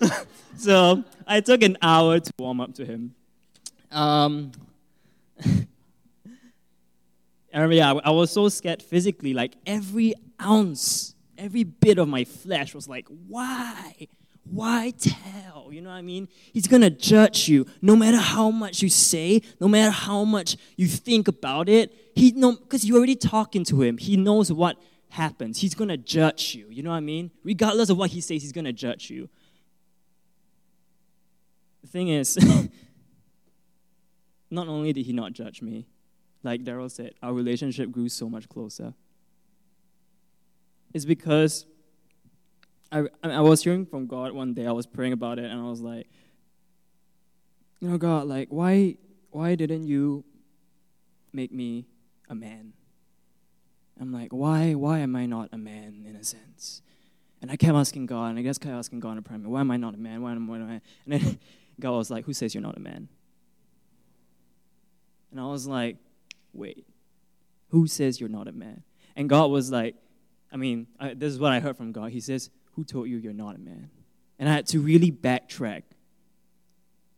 [0.56, 3.14] so I took an hour to warm up to him.
[3.90, 4.52] Um,
[5.44, 5.66] I
[7.52, 9.34] remember, yeah, I was so scared physically.
[9.34, 14.08] Like every ounce, every bit of my flesh was like, why?
[14.50, 15.68] Why tell?
[15.70, 16.28] You know what I mean?
[16.52, 20.88] He's gonna judge you no matter how much you say, no matter how much you
[20.88, 21.94] think about it.
[22.16, 23.96] He know because you're already talking to him.
[23.96, 24.76] He knows what
[25.10, 25.60] happens.
[25.60, 26.66] He's gonna judge you.
[26.68, 27.30] You know what I mean?
[27.44, 29.28] Regardless of what he says, he's gonna judge you.
[31.82, 32.36] The thing is,
[34.50, 35.86] not only did he not judge me,
[36.42, 38.94] like Daryl said, our relationship grew so much closer.
[40.92, 41.66] It's because
[42.92, 45.64] I, I was hearing from God one day, I was praying about it, and I
[45.64, 46.08] was like,
[47.80, 48.96] you know, God, like, why,
[49.30, 50.24] why didn't you
[51.32, 51.86] make me
[52.28, 52.72] a man?
[54.00, 56.82] I'm like, why, why am I not a man in a sense?
[57.40, 59.60] And I kept asking God, and I guess kept asking God in a prayer, why
[59.60, 60.22] am I not a man?
[60.22, 60.80] Why am I?
[61.06, 61.38] And then
[61.78, 63.08] God was like, who says you're not a man?
[65.30, 65.96] And I was like,
[66.52, 66.84] wait,
[67.68, 68.82] who says you're not a man?
[69.16, 69.94] And God was like,
[70.52, 72.10] I mean, I, this is what I heard from God.
[72.10, 73.90] He says, Who told you you're not a man?
[74.38, 75.82] And I had to really backtrack.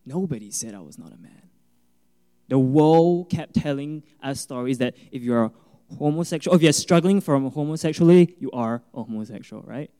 [0.04, 1.50] Nobody said I was not a man.
[2.48, 5.52] The world kept telling us stories that if you're
[5.98, 9.90] homosexual, if you're struggling from homosexuality, you are a homosexual, right?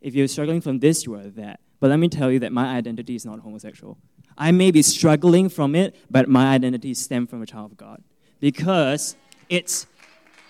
[0.00, 1.60] If you're struggling from this, you are that.
[1.80, 3.98] But let me tell you that my identity is not homosexual.
[4.38, 8.02] I may be struggling from it, but my identity stems from a child of God
[8.40, 9.16] because
[9.48, 9.86] it's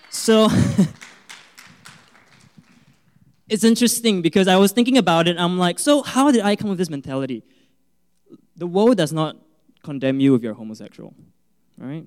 [0.09, 0.49] so.
[3.47, 5.37] it's interesting because I was thinking about it.
[5.37, 7.43] I'm like, so how did I come with this mentality?
[8.55, 9.37] The world does not
[9.83, 11.13] condemn you if you're homosexual,
[11.77, 12.05] right?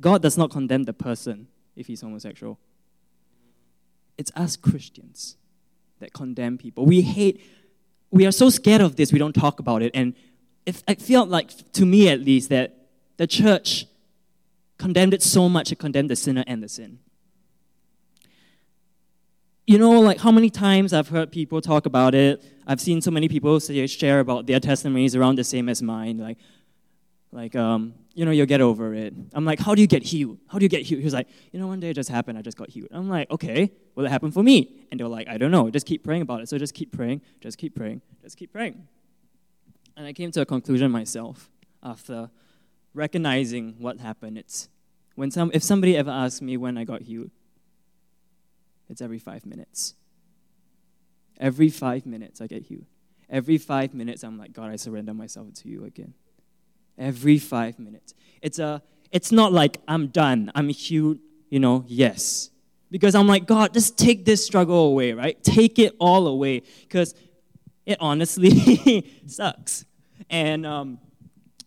[0.00, 2.58] God does not condemn the person if he's homosexual.
[4.18, 5.36] It's us Christians
[6.00, 6.84] that condemn people.
[6.84, 7.40] We hate,
[8.10, 9.92] we are so scared of this, we don't talk about it.
[9.94, 10.14] And
[10.66, 12.76] if, I feel like, to me at least, that
[13.18, 13.86] the church
[14.78, 16.98] condemned it so much it condemned the sinner and the sin.
[19.66, 22.42] You know, like how many times I've heard people talk about it.
[22.66, 26.18] I've seen so many people say, share about their testimonies around the same as mine.
[26.18, 26.38] Like,
[27.30, 29.14] like um, you know, you'll get over it.
[29.32, 30.38] I'm like, how do you get healed?
[30.48, 31.00] How do you get healed?
[31.00, 32.38] He was like, you know, one day it just happened.
[32.38, 32.88] I just got healed.
[32.90, 34.86] I'm like, okay, will it happen for me?
[34.90, 35.70] And they're like, I don't know.
[35.70, 36.48] Just keep praying about it.
[36.48, 37.22] So just keep praying.
[37.40, 38.02] Just keep praying.
[38.22, 38.86] Just keep praying.
[39.96, 41.50] And I came to a conclusion myself
[41.82, 42.30] after
[42.94, 44.38] recognizing what happened.
[44.38, 44.68] It's
[45.14, 47.30] when some, if somebody ever asks me when I got healed,
[48.88, 49.94] it's every five minutes.
[51.40, 52.86] Every five minutes I get healed.
[53.28, 56.14] Every five minutes I'm like, God, I surrender myself to you again.
[56.98, 58.14] Every five minutes.
[58.42, 61.18] It's a it's not like I'm done, I'm healed,
[61.50, 62.50] you know, yes.
[62.90, 65.42] Because I'm like, God, just take this struggle away, right?
[65.42, 66.62] Take it all away.
[66.82, 67.14] Because
[67.86, 69.84] it honestly sucks.
[70.30, 70.98] And um,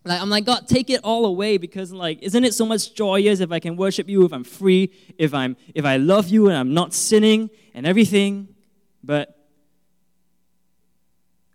[0.06, 3.40] like I'm like, God, take it all away because like, isn't it so much joyous
[3.40, 6.56] if I can worship you, if I'm free, if I'm if I love you and
[6.56, 8.48] I'm not sinning and everything?
[9.02, 9.36] But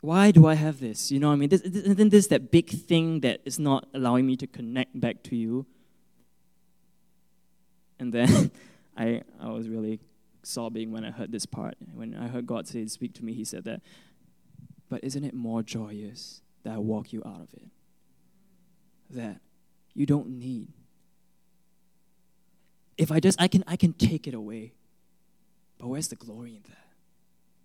[0.01, 1.11] why do I have this?
[1.11, 1.49] You know what I mean?
[1.49, 5.35] This, isn't this that big thing that is not allowing me to connect back to
[5.35, 5.65] you?
[7.99, 8.51] And then
[8.97, 10.01] I I was really
[10.43, 11.75] sobbing when I heard this part.
[11.93, 13.81] When I heard God say, speak to me, he said that,
[14.89, 17.69] but isn't it more joyous that I walk you out of it?
[19.13, 19.41] That
[19.93, 20.69] you don't need.
[22.97, 24.73] If I just I can I can take it away.
[25.77, 26.87] But where's the glory in that?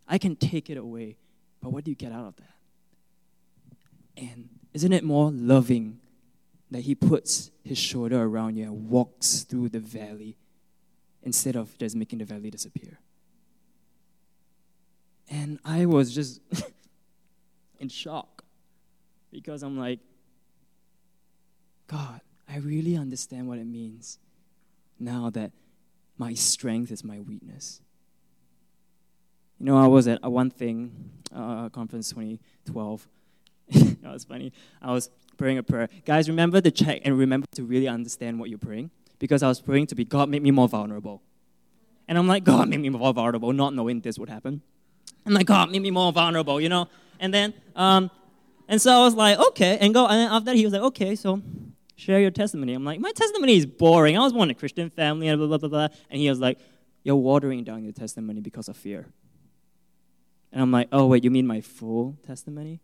[0.08, 1.18] I can take it away,
[1.60, 2.54] but what do you get out of that?
[4.16, 6.00] And isn't it more loving
[6.70, 10.38] that he puts his shoulder around you and walks through the valley
[11.22, 12.98] instead of just making the valley disappear?
[15.28, 16.40] And I was just
[17.78, 18.44] in shock
[19.30, 20.00] because I'm like,
[21.86, 24.18] God, I really understand what it means
[24.98, 25.52] now that
[26.18, 27.80] my strength is my weakness.
[29.58, 30.90] You know, I was at a Onething
[31.34, 33.08] uh, conference 2012.
[33.72, 34.52] that was funny.
[34.80, 35.88] I was praying a prayer.
[36.04, 39.60] Guys, remember to check and remember to really understand what you're praying because I was
[39.60, 41.22] praying to be God, make me more vulnerable.
[42.08, 44.62] And I'm like, God, make me more vulnerable, not knowing this would happen.
[45.24, 46.88] I'm like, God, make me more vulnerable, you know?
[47.18, 48.10] And then, um,
[48.68, 50.06] and so I was like, okay, and go.
[50.06, 51.42] And after that, he was like, okay, so
[51.96, 52.74] share your testimony.
[52.74, 54.16] I'm like, my testimony is boring.
[54.16, 55.88] I was born in a Christian family, and blah, blah, blah, blah.
[56.10, 56.58] And he was like,
[57.02, 59.06] you're watering down your testimony because of fear.
[60.52, 62.80] And I'm like, oh, wait, you mean my full testimony?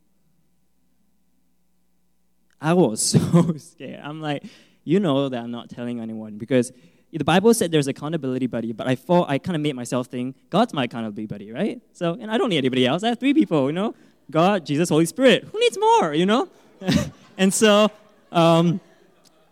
[2.61, 4.01] I was so scared.
[4.03, 4.44] I'm like,
[4.85, 6.72] you know that I'm not telling anyone because
[7.12, 10.37] the Bible said there's accountability buddy, but I thought I kind of made myself think
[10.48, 11.81] God's my accountability buddy, right?
[11.92, 13.03] So, and I don't need anybody else.
[13.03, 13.94] I have three people, you know,
[14.31, 15.44] God, Jesus, Holy Spirit.
[15.44, 16.48] Who needs more, you know?
[17.37, 17.90] and so,
[18.31, 18.81] um,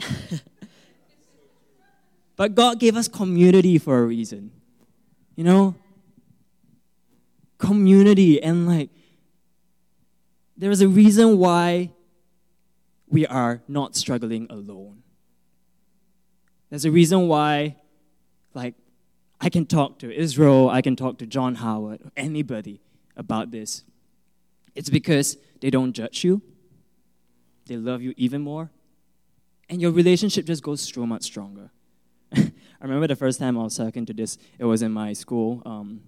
[2.37, 4.51] but God gave us community for a reason,
[5.37, 5.75] you know,
[7.59, 8.91] community and like
[10.57, 11.91] there's a reason why
[13.09, 15.03] we are not struggling alone.
[16.69, 17.77] There's a reason why,
[18.55, 18.75] like,
[19.41, 22.81] I can talk to Israel, I can talk to John Howard, anybody
[23.17, 23.85] about this.
[24.75, 26.43] It's because they don't judge you,
[27.67, 28.71] they love you even more,
[29.71, 31.71] and your relationship just goes so much stronger.
[32.37, 32.53] I
[32.83, 35.63] remember the first time I was talking to this, it was in my school.
[35.65, 36.03] Um,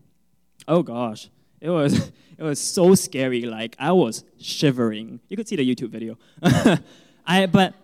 [0.66, 3.42] oh gosh, it was, it was so scary.
[3.42, 5.20] Like, I was shivering.
[5.29, 6.18] You could see the YouTube video.
[7.27, 7.75] I, but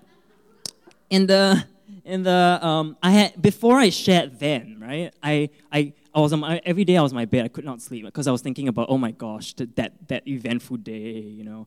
[1.08, 1.64] in the,
[2.04, 5.12] in the um, I had before I shared then, right?
[5.22, 7.44] I I, I was on my, every day I was in my bed.
[7.44, 10.78] I could not sleep because I was thinking about oh my gosh that that eventful
[10.78, 11.20] day.
[11.20, 11.66] You know,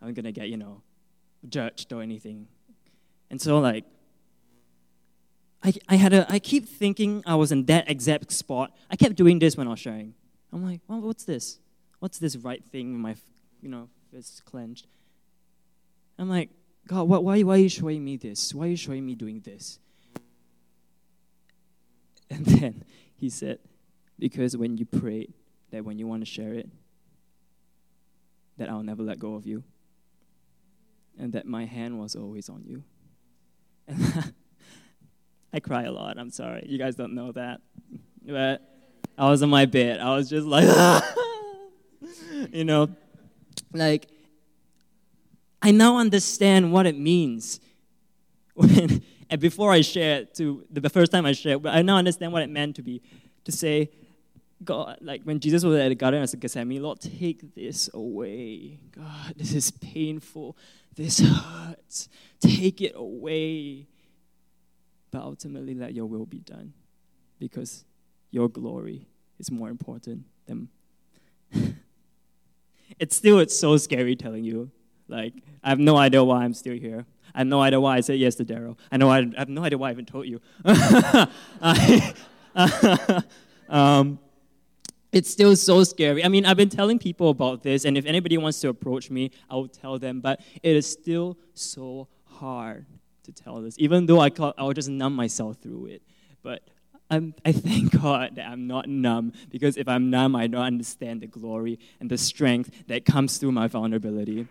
[0.00, 0.82] I'm gonna get you know
[1.48, 2.46] judged or anything,
[3.30, 3.84] and so like
[5.62, 8.72] I I had a I keep thinking I was in that exact spot.
[8.90, 10.14] I kept doing this when I was sharing.
[10.52, 11.58] I'm like, well, what's this?
[12.00, 12.98] What's this right thing?
[12.98, 13.14] My
[13.60, 14.86] you know fist clenched.
[16.18, 16.50] I'm like,
[16.86, 18.52] God, why, why are you showing me this?
[18.52, 19.78] Why are you showing me doing this?
[22.32, 22.84] And then
[23.16, 23.58] he said,
[24.18, 25.32] Because when you prayed
[25.70, 26.68] that when you want to share it,
[28.56, 29.64] that I'll never let go of you.
[31.18, 32.84] And that my hand was always on you.
[35.52, 36.18] I cry a lot.
[36.18, 36.64] I'm sorry.
[36.66, 37.60] You guys don't know that.
[38.24, 38.62] But
[39.18, 40.00] I was on my bed.
[40.00, 40.64] I was just like,
[42.52, 42.88] you know,
[43.72, 44.08] like
[45.62, 47.60] I now understand what it means.
[48.54, 52.42] When, and before I shared to the first time I shared, I now understand what
[52.42, 53.02] it meant to be
[53.44, 53.90] to say,
[54.62, 58.78] God, like when Jesus was at the Garden of Gethsemane, Lord, take this away.
[58.92, 60.56] God, this is painful.
[60.94, 62.08] This hurts.
[62.40, 63.86] Take it away.
[65.10, 66.74] But ultimately, let your will be done
[67.38, 67.84] because
[68.30, 69.06] your glory
[69.38, 70.68] is more important than.
[72.98, 74.70] it's still it's so scary telling you
[75.10, 77.04] like, I have no idea why I'm still here.
[77.34, 78.78] I have no idea why I said yes to Daryl.
[78.92, 80.40] I know I, I, have no idea why I even told you.
[80.64, 82.14] I,
[83.68, 84.18] um,
[85.12, 86.24] it's still so scary.
[86.24, 89.30] I mean, I've been telling people about this, and if anybody wants to approach me,
[89.48, 90.20] I will tell them.
[90.20, 92.86] But it is still so hard
[93.24, 96.02] to tell this, even though I call, I'll just numb myself through it.
[96.42, 96.62] But
[97.10, 101.22] I'm, I thank God that I'm not numb, because if I'm numb, I don't understand
[101.22, 104.46] the glory and the strength that comes through my vulnerability.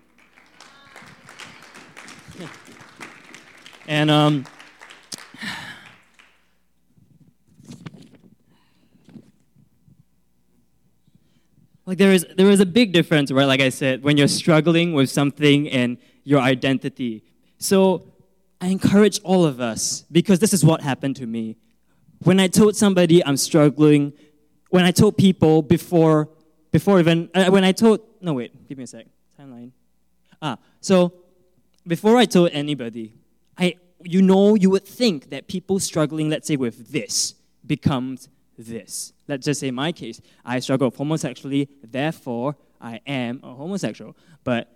[3.88, 4.46] and um,
[11.90, 13.46] like there is there is a big difference, right?
[13.46, 17.24] Like I said, when you're struggling with something and your identity.
[17.58, 18.06] So
[18.62, 21.58] I encourage all of us because this is what happened to me.
[22.20, 24.14] When I told somebody I'm struggling,
[24.70, 26.30] when I told people before
[26.72, 29.08] before even uh, when I told no wait, give me a sec.
[29.40, 29.72] Timeline.
[30.44, 31.12] Ah, so
[31.88, 33.16] before I told anybody,
[33.58, 37.34] I, you know, you would think that people struggling, let's say, with this
[37.66, 38.30] becomes
[38.60, 39.14] this.
[39.28, 44.16] Let's just say my case, I struggle with homosexuality, therefore I am a homosexual.
[44.44, 44.72] But,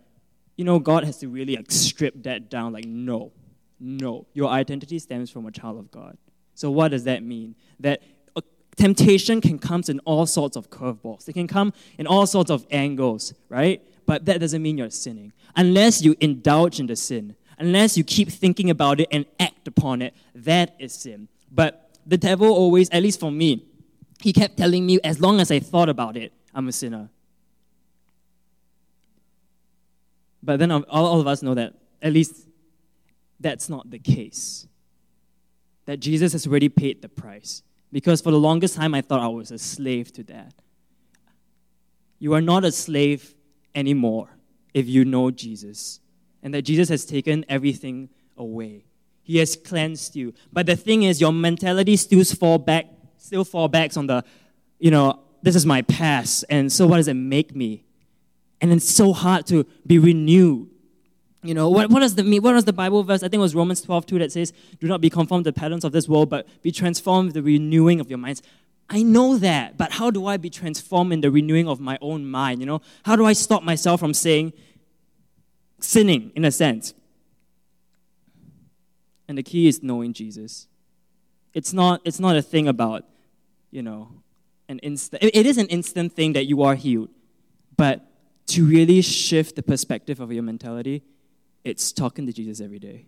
[0.56, 3.32] you know, God has to really like, strip that down like, no,
[3.80, 4.26] no.
[4.34, 6.18] Your identity stems from a child of God.
[6.56, 7.56] So what does that mean?
[7.80, 8.02] That
[8.36, 8.42] uh,
[8.76, 11.28] temptation can come in all sorts of curveballs.
[11.28, 13.82] It can come in all sorts of angles, right?
[14.06, 18.30] But that doesn't mean you're sinning unless you indulge in the sin, unless you keep
[18.30, 21.28] thinking about it and act upon it, that is sin.
[21.52, 23.66] But the devil always, at least for me,
[24.24, 27.10] he kept telling me as long as I thought about it, I'm a sinner.
[30.42, 32.48] But then all, all of us know that at least
[33.38, 34.66] that's not the case.
[35.86, 37.64] That Jesus has already paid the price.
[37.92, 40.54] Because for the longest time, I thought I was a slave to that.
[42.18, 43.36] You are not a slave
[43.76, 44.30] anymore
[44.74, 46.00] if you know Jesus,
[46.42, 48.86] and that Jesus has taken everything away.
[49.22, 50.34] He has cleansed you.
[50.52, 52.86] But the thing is, your mentality still fall back,
[53.24, 54.22] still fall back on the,
[54.80, 57.86] you know, this is my past, and so what does it make me?
[58.60, 60.70] And it's so hard to be renewed.
[61.42, 62.40] You know, what, what does the?
[62.40, 63.22] What does the Bible verse?
[63.22, 65.60] I think it was Romans 12, 2 that says, Do not be conformed to the
[65.60, 68.42] patterns of this world, but be transformed with the renewing of your minds.
[68.90, 72.26] I know that, but how do I be transformed in the renewing of my own
[72.26, 72.60] mind?
[72.60, 74.54] You know, how do I stop myself from saying,
[75.80, 76.94] sinning in a sense?
[79.28, 80.68] And the key is knowing Jesus.
[81.54, 83.06] It's not, it's not a thing about,
[83.74, 84.08] you know,
[84.70, 85.24] an instant.
[85.24, 87.10] It is an instant thing that you are healed,
[87.76, 88.06] but
[88.48, 91.02] to really shift the perspective of your mentality,
[91.64, 93.08] it's talking to Jesus every day.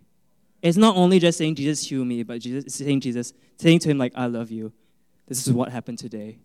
[0.62, 3.98] It's not only just saying, Jesus, heal me, but Jesus, saying, Jesus, saying to him,
[3.98, 4.72] like, I love you.
[5.28, 6.38] This is what happened today.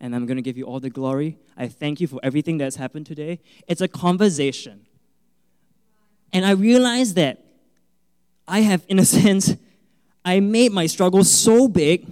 [0.00, 1.38] And I'm going to give you all the glory.
[1.56, 3.40] I thank you for everything that's happened today.
[3.68, 4.86] It's a conversation.
[6.32, 7.44] And I realized that
[8.48, 9.56] I have, in a sense,
[10.24, 12.06] I made my struggle so big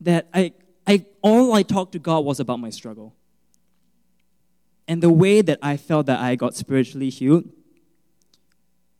[0.00, 0.52] that I,
[0.86, 3.14] I all I talked to God was about my struggle.
[4.86, 7.44] And the way that I felt that I got spiritually healed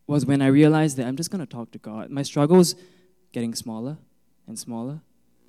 [0.06, 2.10] was when I realized that I'm just going to talk to God.
[2.10, 2.74] My struggle's
[3.32, 3.96] getting smaller
[4.46, 5.00] and smaller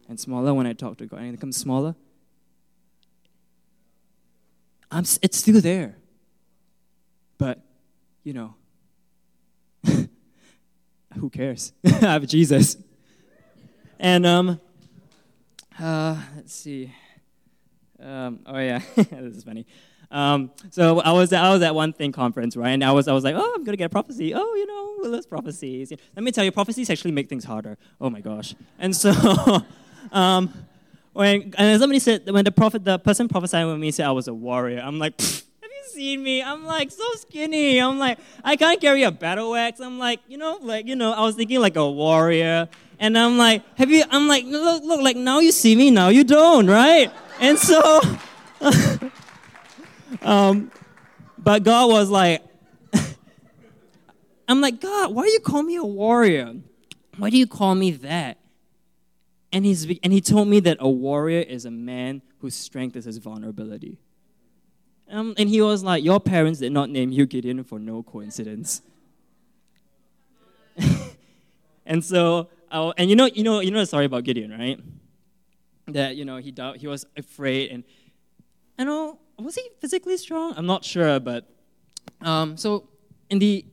[0.08, 1.96] and smaller when I talk to God, and it becomes smaller.
[4.92, 5.98] I'm, it's still there.
[7.38, 7.62] But,
[8.24, 8.56] you know,
[11.18, 11.74] who cares?
[11.86, 12.76] I have Jesus.
[14.00, 14.60] And, um,
[15.80, 16.94] uh, let's see.
[18.02, 19.66] Um, oh, yeah, this is funny.
[20.12, 22.72] Um, so I was I was at Onething conference, right?
[22.72, 24.34] And I was I was like, oh, I'm gonna get a prophecy.
[24.34, 25.92] Oh, you know, well, prophecies.
[26.16, 27.78] Let me tell you, prophecies actually make things harder.
[28.02, 28.56] Oh my gosh!
[28.80, 29.12] And so,
[30.12, 30.52] um,
[31.14, 34.28] when and somebody said when the prophet, the person prophesying with me said I was
[34.28, 35.14] a warrior, I'm like.
[35.22, 35.49] You
[35.90, 36.42] seen me?
[36.42, 37.80] I'm like so skinny.
[37.80, 39.80] I'm like I can't carry a battle axe.
[39.80, 42.70] I'm like you know like you know I was thinking like a warrior,
[43.00, 44.04] and I'm like have you?
[44.10, 47.12] I'm like look look like now you see me now you don't right?
[47.40, 48.02] And so.
[50.22, 50.72] Um,
[51.38, 52.44] but God was like,
[54.48, 56.56] I'm like, God, why do you call me a warrior?
[57.18, 58.38] Why do you call me that?
[59.52, 63.06] And, he's, and he told me that a warrior is a man whose strength is
[63.06, 63.98] his vulnerability.
[65.10, 68.82] Um, and he was like, Your parents did not name you Gideon for no coincidence.
[71.86, 74.80] and so, and you know, you know, you know the story about Gideon, right?
[75.88, 77.84] That you know he doubt, he was afraid, and
[78.78, 80.54] I know was he physically strong?
[80.56, 81.50] I'm not sure, but
[82.22, 82.88] um, so
[83.30, 83.66] in the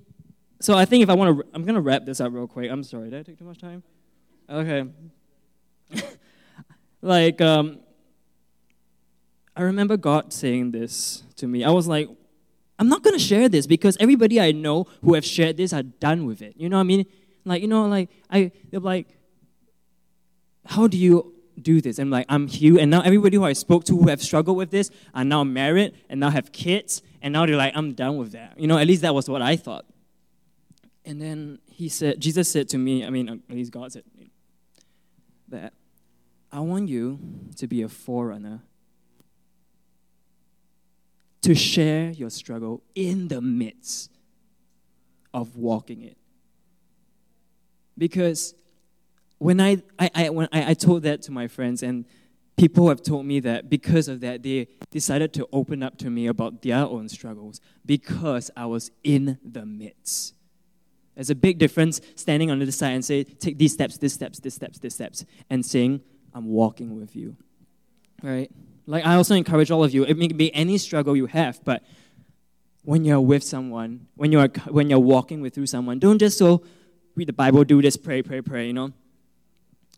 [0.61, 2.71] so I think if I want to, I'm gonna wrap this up real quick.
[2.71, 3.83] I'm sorry, did I take too much time?
[4.49, 4.85] Okay.
[7.03, 7.81] like um,
[9.57, 11.65] I remember God saying this to me.
[11.65, 12.09] I was like,
[12.79, 16.27] I'm not gonna share this because everybody I know who have shared this are done
[16.27, 16.55] with it.
[16.57, 17.07] You know what I mean?
[17.45, 19.09] Like you know, like I they're like,
[20.67, 21.99] how do you do this.
[21.99, 22.79] And I'm like, I'm healed.
[22.79, 25.95] And now everybody who I spoke to who have struggled with this are now married
[26.09, 27.03] and now have kids.
[27.23, 28.59] And now they're like, I'm done with that.
[28.59, 29.87] You know, at least that was what I thought.
[31.05, 34.05] And then he said, Jesus said to me, I mean, at least God said
[35.49, 35.73] that
[36.51, 37.21] I want you
[37.57, 38.63] to be a forerunner,
[41.47, 44.11] to share your struggle in the midst
[45.33, 46.17] of walking it.
[47.97, 48.53] Because
[49.39, 52.05] when I, I, I, when I, I told that to my friends, and
[52.57, 56.27] people have told me that because of that, they decided to open up to me
[56.27, 60.35] about their own struggles because I was in the midst.
[61.15, 64.41] There's a big difference standing on the side and say, take these steps, these steps,
[64.41, 66.01] these steps, these steps, and saying,
[66.35, 67.37] I'm walking with you.
[68.21, 68.51] Right?
[68.87, 71.83] Like I also encourage all of you, it may be any struggle you have, but
[72.83, 76.63] when you're with someone, when you're when you're walking with through someone, don't just so
[77.17, 78.93] read the Bible, do this, pray, pray, pray, you know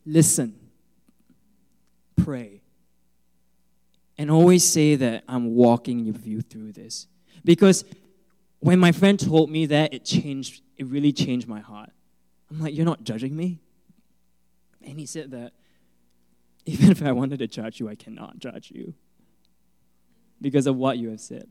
[0.08, 0.58] listen,
[2.16, 2.62] pray,
[4.16, 7.06] and always say that I'm walking with you through this.
[7.44, 7.84] Because
[8.60, 11.90] when my friend told me that, it changed, it really changed my heart.
[12.50, 13.60] I'm like, You're not judging me?
[14.82, 15.52] And he said that
[16.68, 18.94] even if I wanted to judge you, I cannot judge you
[20.40, 21.48] because of what you have said.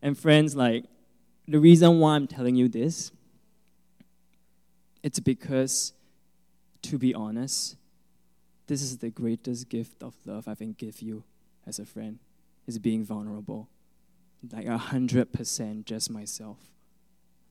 [0.00, 0.84] And friends, like,
[1.46, 3.12] the reason why I'm telling you this,
[5.02, 5.92] it's because
[6.82, 7.76] to be honest,
[8.68, 11.24] this is the greatest gift of love I can give you
[11.66, 12.18] as a friend,
[12.66, 13.68] is being vulnerable.
[14.50, 16.58] like a hundred percent just myself.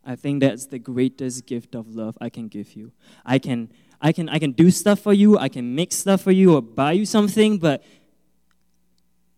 [0.03, 2.91] I think that's the greatest gift of love I can give you.
[3.25, 3.71] I can
[4.01, 6.61] I can I can do stuff for you, I can make stuff for you or
[6.61, 7.83] buy you something, but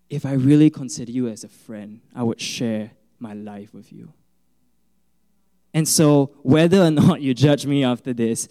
[0.09, 4.13] if I really consider you as a friend, I would share my life with you.
[5.73, 8.47] And so, whether or not you judge me after this,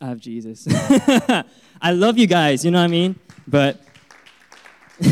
[0.00, 0.66] I have Jesus.
[1.80, 3.14] I love you guys, you know what I mean?
[3.46, 3.80] But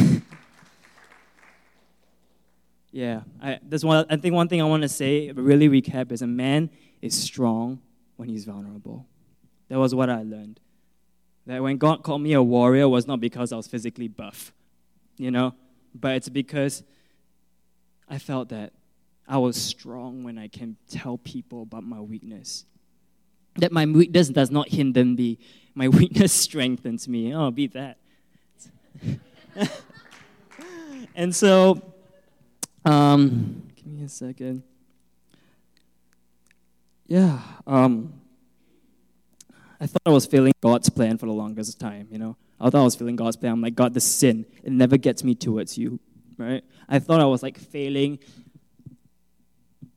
[2.91, 6.27] yeah, I, one, I think one thing I want to say, really recap, is a
[6.27, 6.69] man
[7.05, 7.81] is strong
[8.17, 9.07] when he's vulnerable.
[9.69, 10.59] That was what I learned.
[11.47, 14.55] That when God called me a warrior was not because I was physically buff,
[15.19, 15.55] you know,
[15.95, 16.83] but it's because
[18.09, 18.73] I felt that
[19.29, 22.65] I was strong when I can tell people about my weakness.
[23.57, 25.39] That my weakness does not hinder me,
[25.75, 27.35] my weakness strengthens me.
[27.35, 27.99] Oh, beat that.
[31.15, 31.83] and so,
[32.83, 34.63] um, give me a second.
[37.07, 38.15] Yeah, um,
[39.81, 42.37] I thought I was failing God's plan for the longest time, you know.
[42.61, 43.53] I thought I was failing God's plan.
[43.53, 46.01] I'm like, God, the sin, it never gets me towards you,
[46.39, 46.65] right?
[46.89, 48.19] I thought I was like failing.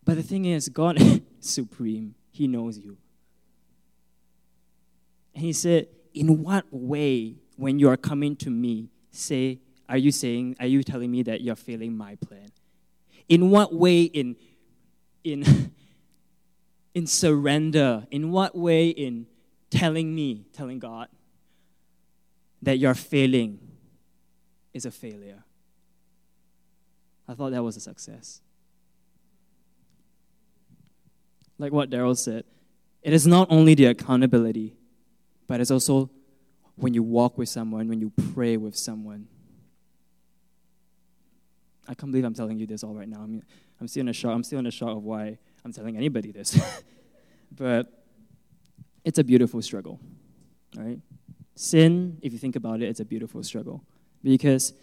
[0.04, 2.16] But the thing is, God is supreme.
[2.32, 2.98] He knows you.
[5.34, 10.12] And He said, In what way, when you are coming to me, say, are you
[10.12, 12.50] saying, are you telling me that you're failing my plan?
[13.30, 14.36] In what way in
[15.24, 15.44] in
[16.98, 18.08] in surrender?
[18.10, 19.28] In what way in
[19.70, 21.10] telling me, telling God,
[22.64, 23.60] that you're failing
[24.74, 25.44] is a failure.
[27.28, 28.42] I thought that was a success.
[31.60, 32.46] Like what Daryl said,
[33.04, 34.76] it is not only the accountability,
[35.48, 36.10] but it's also
[36.78, 39.28] when you walk with someone, when you pray with someone.
[41.88, 43.22] I can't believe I'm telling you this all right now.
[43.22, 43.44] I mean,
[43.80, 44.32] I'm still in a shock.
[44.34, 46.60] I'm still in a shock of why I'm telling anybody this.
[47.52, 47.92] but
[49.04, 50.00] it's a beautiful struggle,
[50.76, 51.00] right?
[51.56, 53.84] Sin, if you think about it, it's a beautiful struggle
[54.24, 54.74] because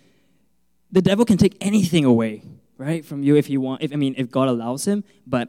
[0.90, 2.42] the devil can take anything away,
[2.78, 3.82] right, from you if he want.
[3.82, 5.04] If I mean, if God allows him.
[5.26, 5.48] But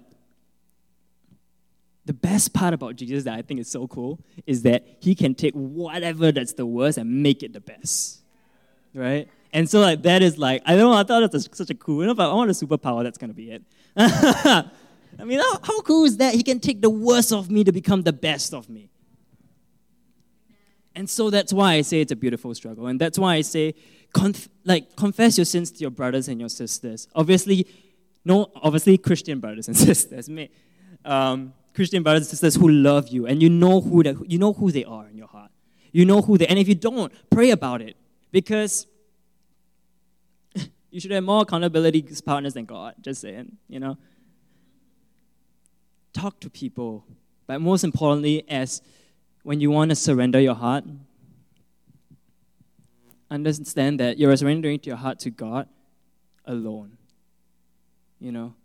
[2.06, 5.34] the best part about Jesus that I think is so cool is that he can
[5.34, 8.22] take whatever that's the worst and make it the best,
[8.94, 9.28] right?
[9.54, 10.94] And so like that is like I don't know.
[10.94, 12.14] I thought that's such a cool.
[12.14, 13.04] But I want a superpower.
[13.04, 13.64] That's gonna be it.
[15.20, 16.34] I mean, how, how cool is that?
[16.34, 18.90] He can take the worst of me to become the best of me.
[20.96, 22.88] And so that's why I say it's a beautiful struggle.
[22.88, 23.76] And that's why I say,
[24.14, 27.08] conf- like, confess your sins to your brothers and your sisters.
[27.14, 27.68] Obviously,
[28.24, 30.30] no, obviously, Christian brothers and sisters.
[31.04, 34.54] Um, Christian brothers and sisters who love you, and you know who they, you know
[34.54, 35.52] who they are in your heart.
[35.92, 37.98] You know who they, and if you don't, pray about it
[38.32, 38.88] because
[40.90, 42.96] you should have more accountability partners than God.
[43.02, 43.98] Just saying, you know
[46.16, 47.06] talk to people.
[47.46, 48.82] But most importantly, as
[49.44, 50.84] when you want to surrender your heart,
[53.30, 55.68] understand that you're surrendering your heart to God
[56.46, 56.98] alone.
[58.20, 58.56] You know,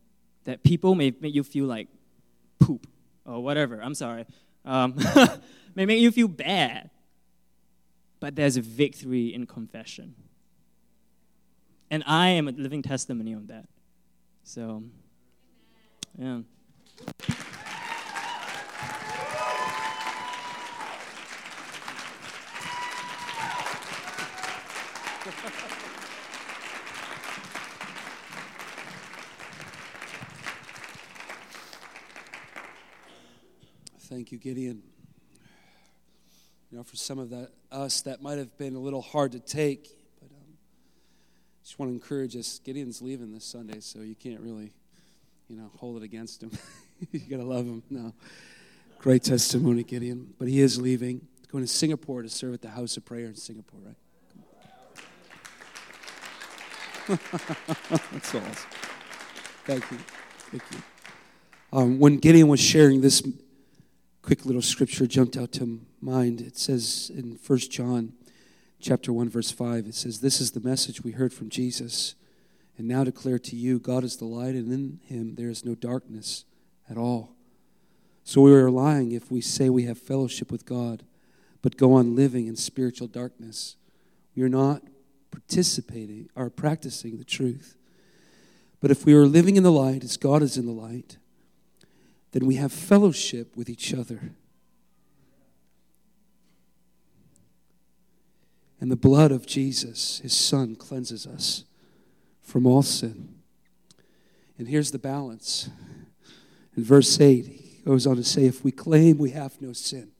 [0.45, 1.89] that people may make you feel like
[2.59, 2.87] poop
[3.27, 3.83] or whatever.
[3.83, 4.27] I'm sorry.
[4.65, 4.97] Um,
[5.75, 6.91] may make you feel bad.
[8.21, 10.15] But there's a victory in confession.
[11.91, 13.67] And I am a living testimony on that.
[14.45, 14.85] So,
[16.19, 16.41] yeah.
[34.11, 34.83] Thank you, Gideon.
[36.71, 39.39] You know, for some of that us, that might have been a little hard to
[39.39, 39.89] take,
[40.21, 40.59] but um,
[41.63, 42.61] just want to encourage us.
[42.65, 44.73] Gideon's leaving this Sunday, so you can't really,
[45.49, 46.51] you know, hold it against him.
[47.13, 47.83] you gotta love him.
[47.91, 48.13] No,
[48.99, 50.35] great testimony, Gideon.
[50.39, 53.37] But he is leaving, going to Singapore to serve at the House of Prayer in
[53.37, 53.97] Singapore, right?
[58.13, 58.71] That's awesome.
[59.65, 59.99] Thank you.
[60.51, 60.79] Thank you.
[61.73, 63.23] Um, when Gideon was sharing this
[64.23, 66.41] quick little scripture jumped out to mind.
[66.41, 68.13] It says in 1 John
[68.81, 72.15] chapter 1 verse 5 it says this is the message we heard from Jesus
[72.79, 75.75] and now declare to you God is the light and in him there is no
[75.75, 76.45] darkness
[76.91, 77.33] at all.
[78.25, 81.05] So we are lying if we say we have fellowship with God
[81.63, 83.77] but go on living in spiritual darkness.
[84.35, 84.83] We are not
[85.31, 87.77] participating or practicing the truth.
[88.81, 91.19] But if we are living in the light as God is in the light,
[92.33, 94.33] then we have fellowship with each other.
[98.81, 101.65] And the blood of Jesus, his son, cleanses us
[102.41, 103.35] from all sin.
[104.57, 105.69] And here's the balance.
[106.77, 110.13] In verse 8, he goes on to say, If we claim we have no sin,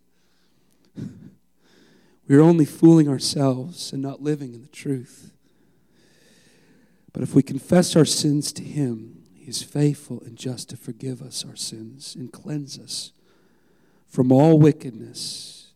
[0.97, 5.33] we are only fooling ourselves and not living in the truth.
[7.13, 11.23] But if we confess our sins to him, he is faithful and just to forgive
[11.23, 13.13] us our sins and cleanse us
[14.07, 15.73] from all wickedness.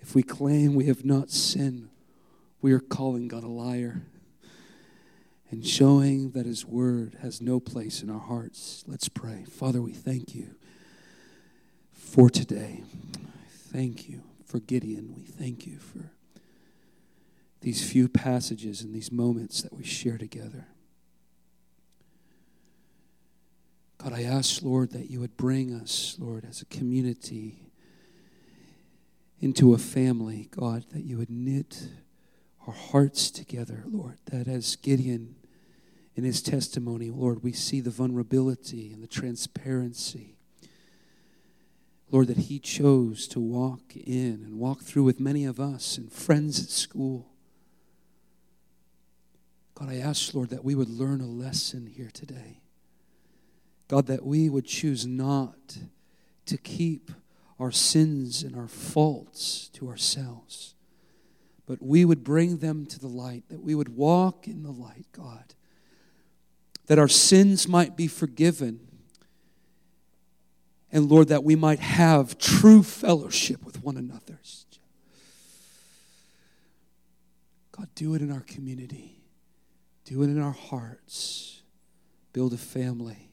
[0.00, 1.88] If we claim we have not sinned,
[2.60, 4.02] we are calling God a liar
[5.52, 8.84] and showing that His Word has no place in our hearts.
[8.88, 9.44] Let's pray.
[9.44, 10.54] Father, we thank you
[11.92, 12.82] for today.
[13.70, 15.12] Thank you for Gideon.
[15.14, 16.10] We thank you for
[17.60, 20.68] these few passages and these moments that we share together.
[23.98, 27.68] God, I ask, Lord, that you would bring us, Lord, as a community
[29.38, 31.88] into a family, God, that you would knit
[32.66, 35.36] our hearts together, Lord, that as Gideon
[36.14, 40.36] in his testimony, Lord, we see the vulnerability and the transparency.
[42.10, 46.12] Lord, that he chose to walk in and walk through with many of us and
[46.12, 47.30] friends at school.
[49.74, 52.60] God, I ask, Lord, that we would learn a lesson here today.
[53.88, 55.78] God, that we would choose not
[56.46, 57.10] to keep
[57.58, 60.74] our sins and our faults to ourselves,
[61.66, 65.06] but we would bring them to the light, that we would walk in the light,
[65.12, 65.54] God,
[66.92, 68.78] that our sins might be forgiven.
[70.92, 74.38] And Lord, that we might have true fellowship with one another.
[77.74, 79.22] God, do it in our community.
[80.04, 81.62] Do it in our hearts.
[82.34, 83.30] Build a family.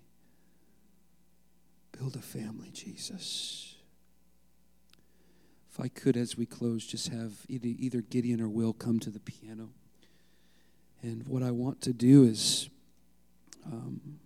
[1.91, 3.76] Build a family, Jesus.
[5.70, 9.20] If I could, as we close, just have either, Gideon or Will come to the
[9.20, 9.72] piano.
[11.03, 12.70] And what I want to do is
[13.66, 14.20] um,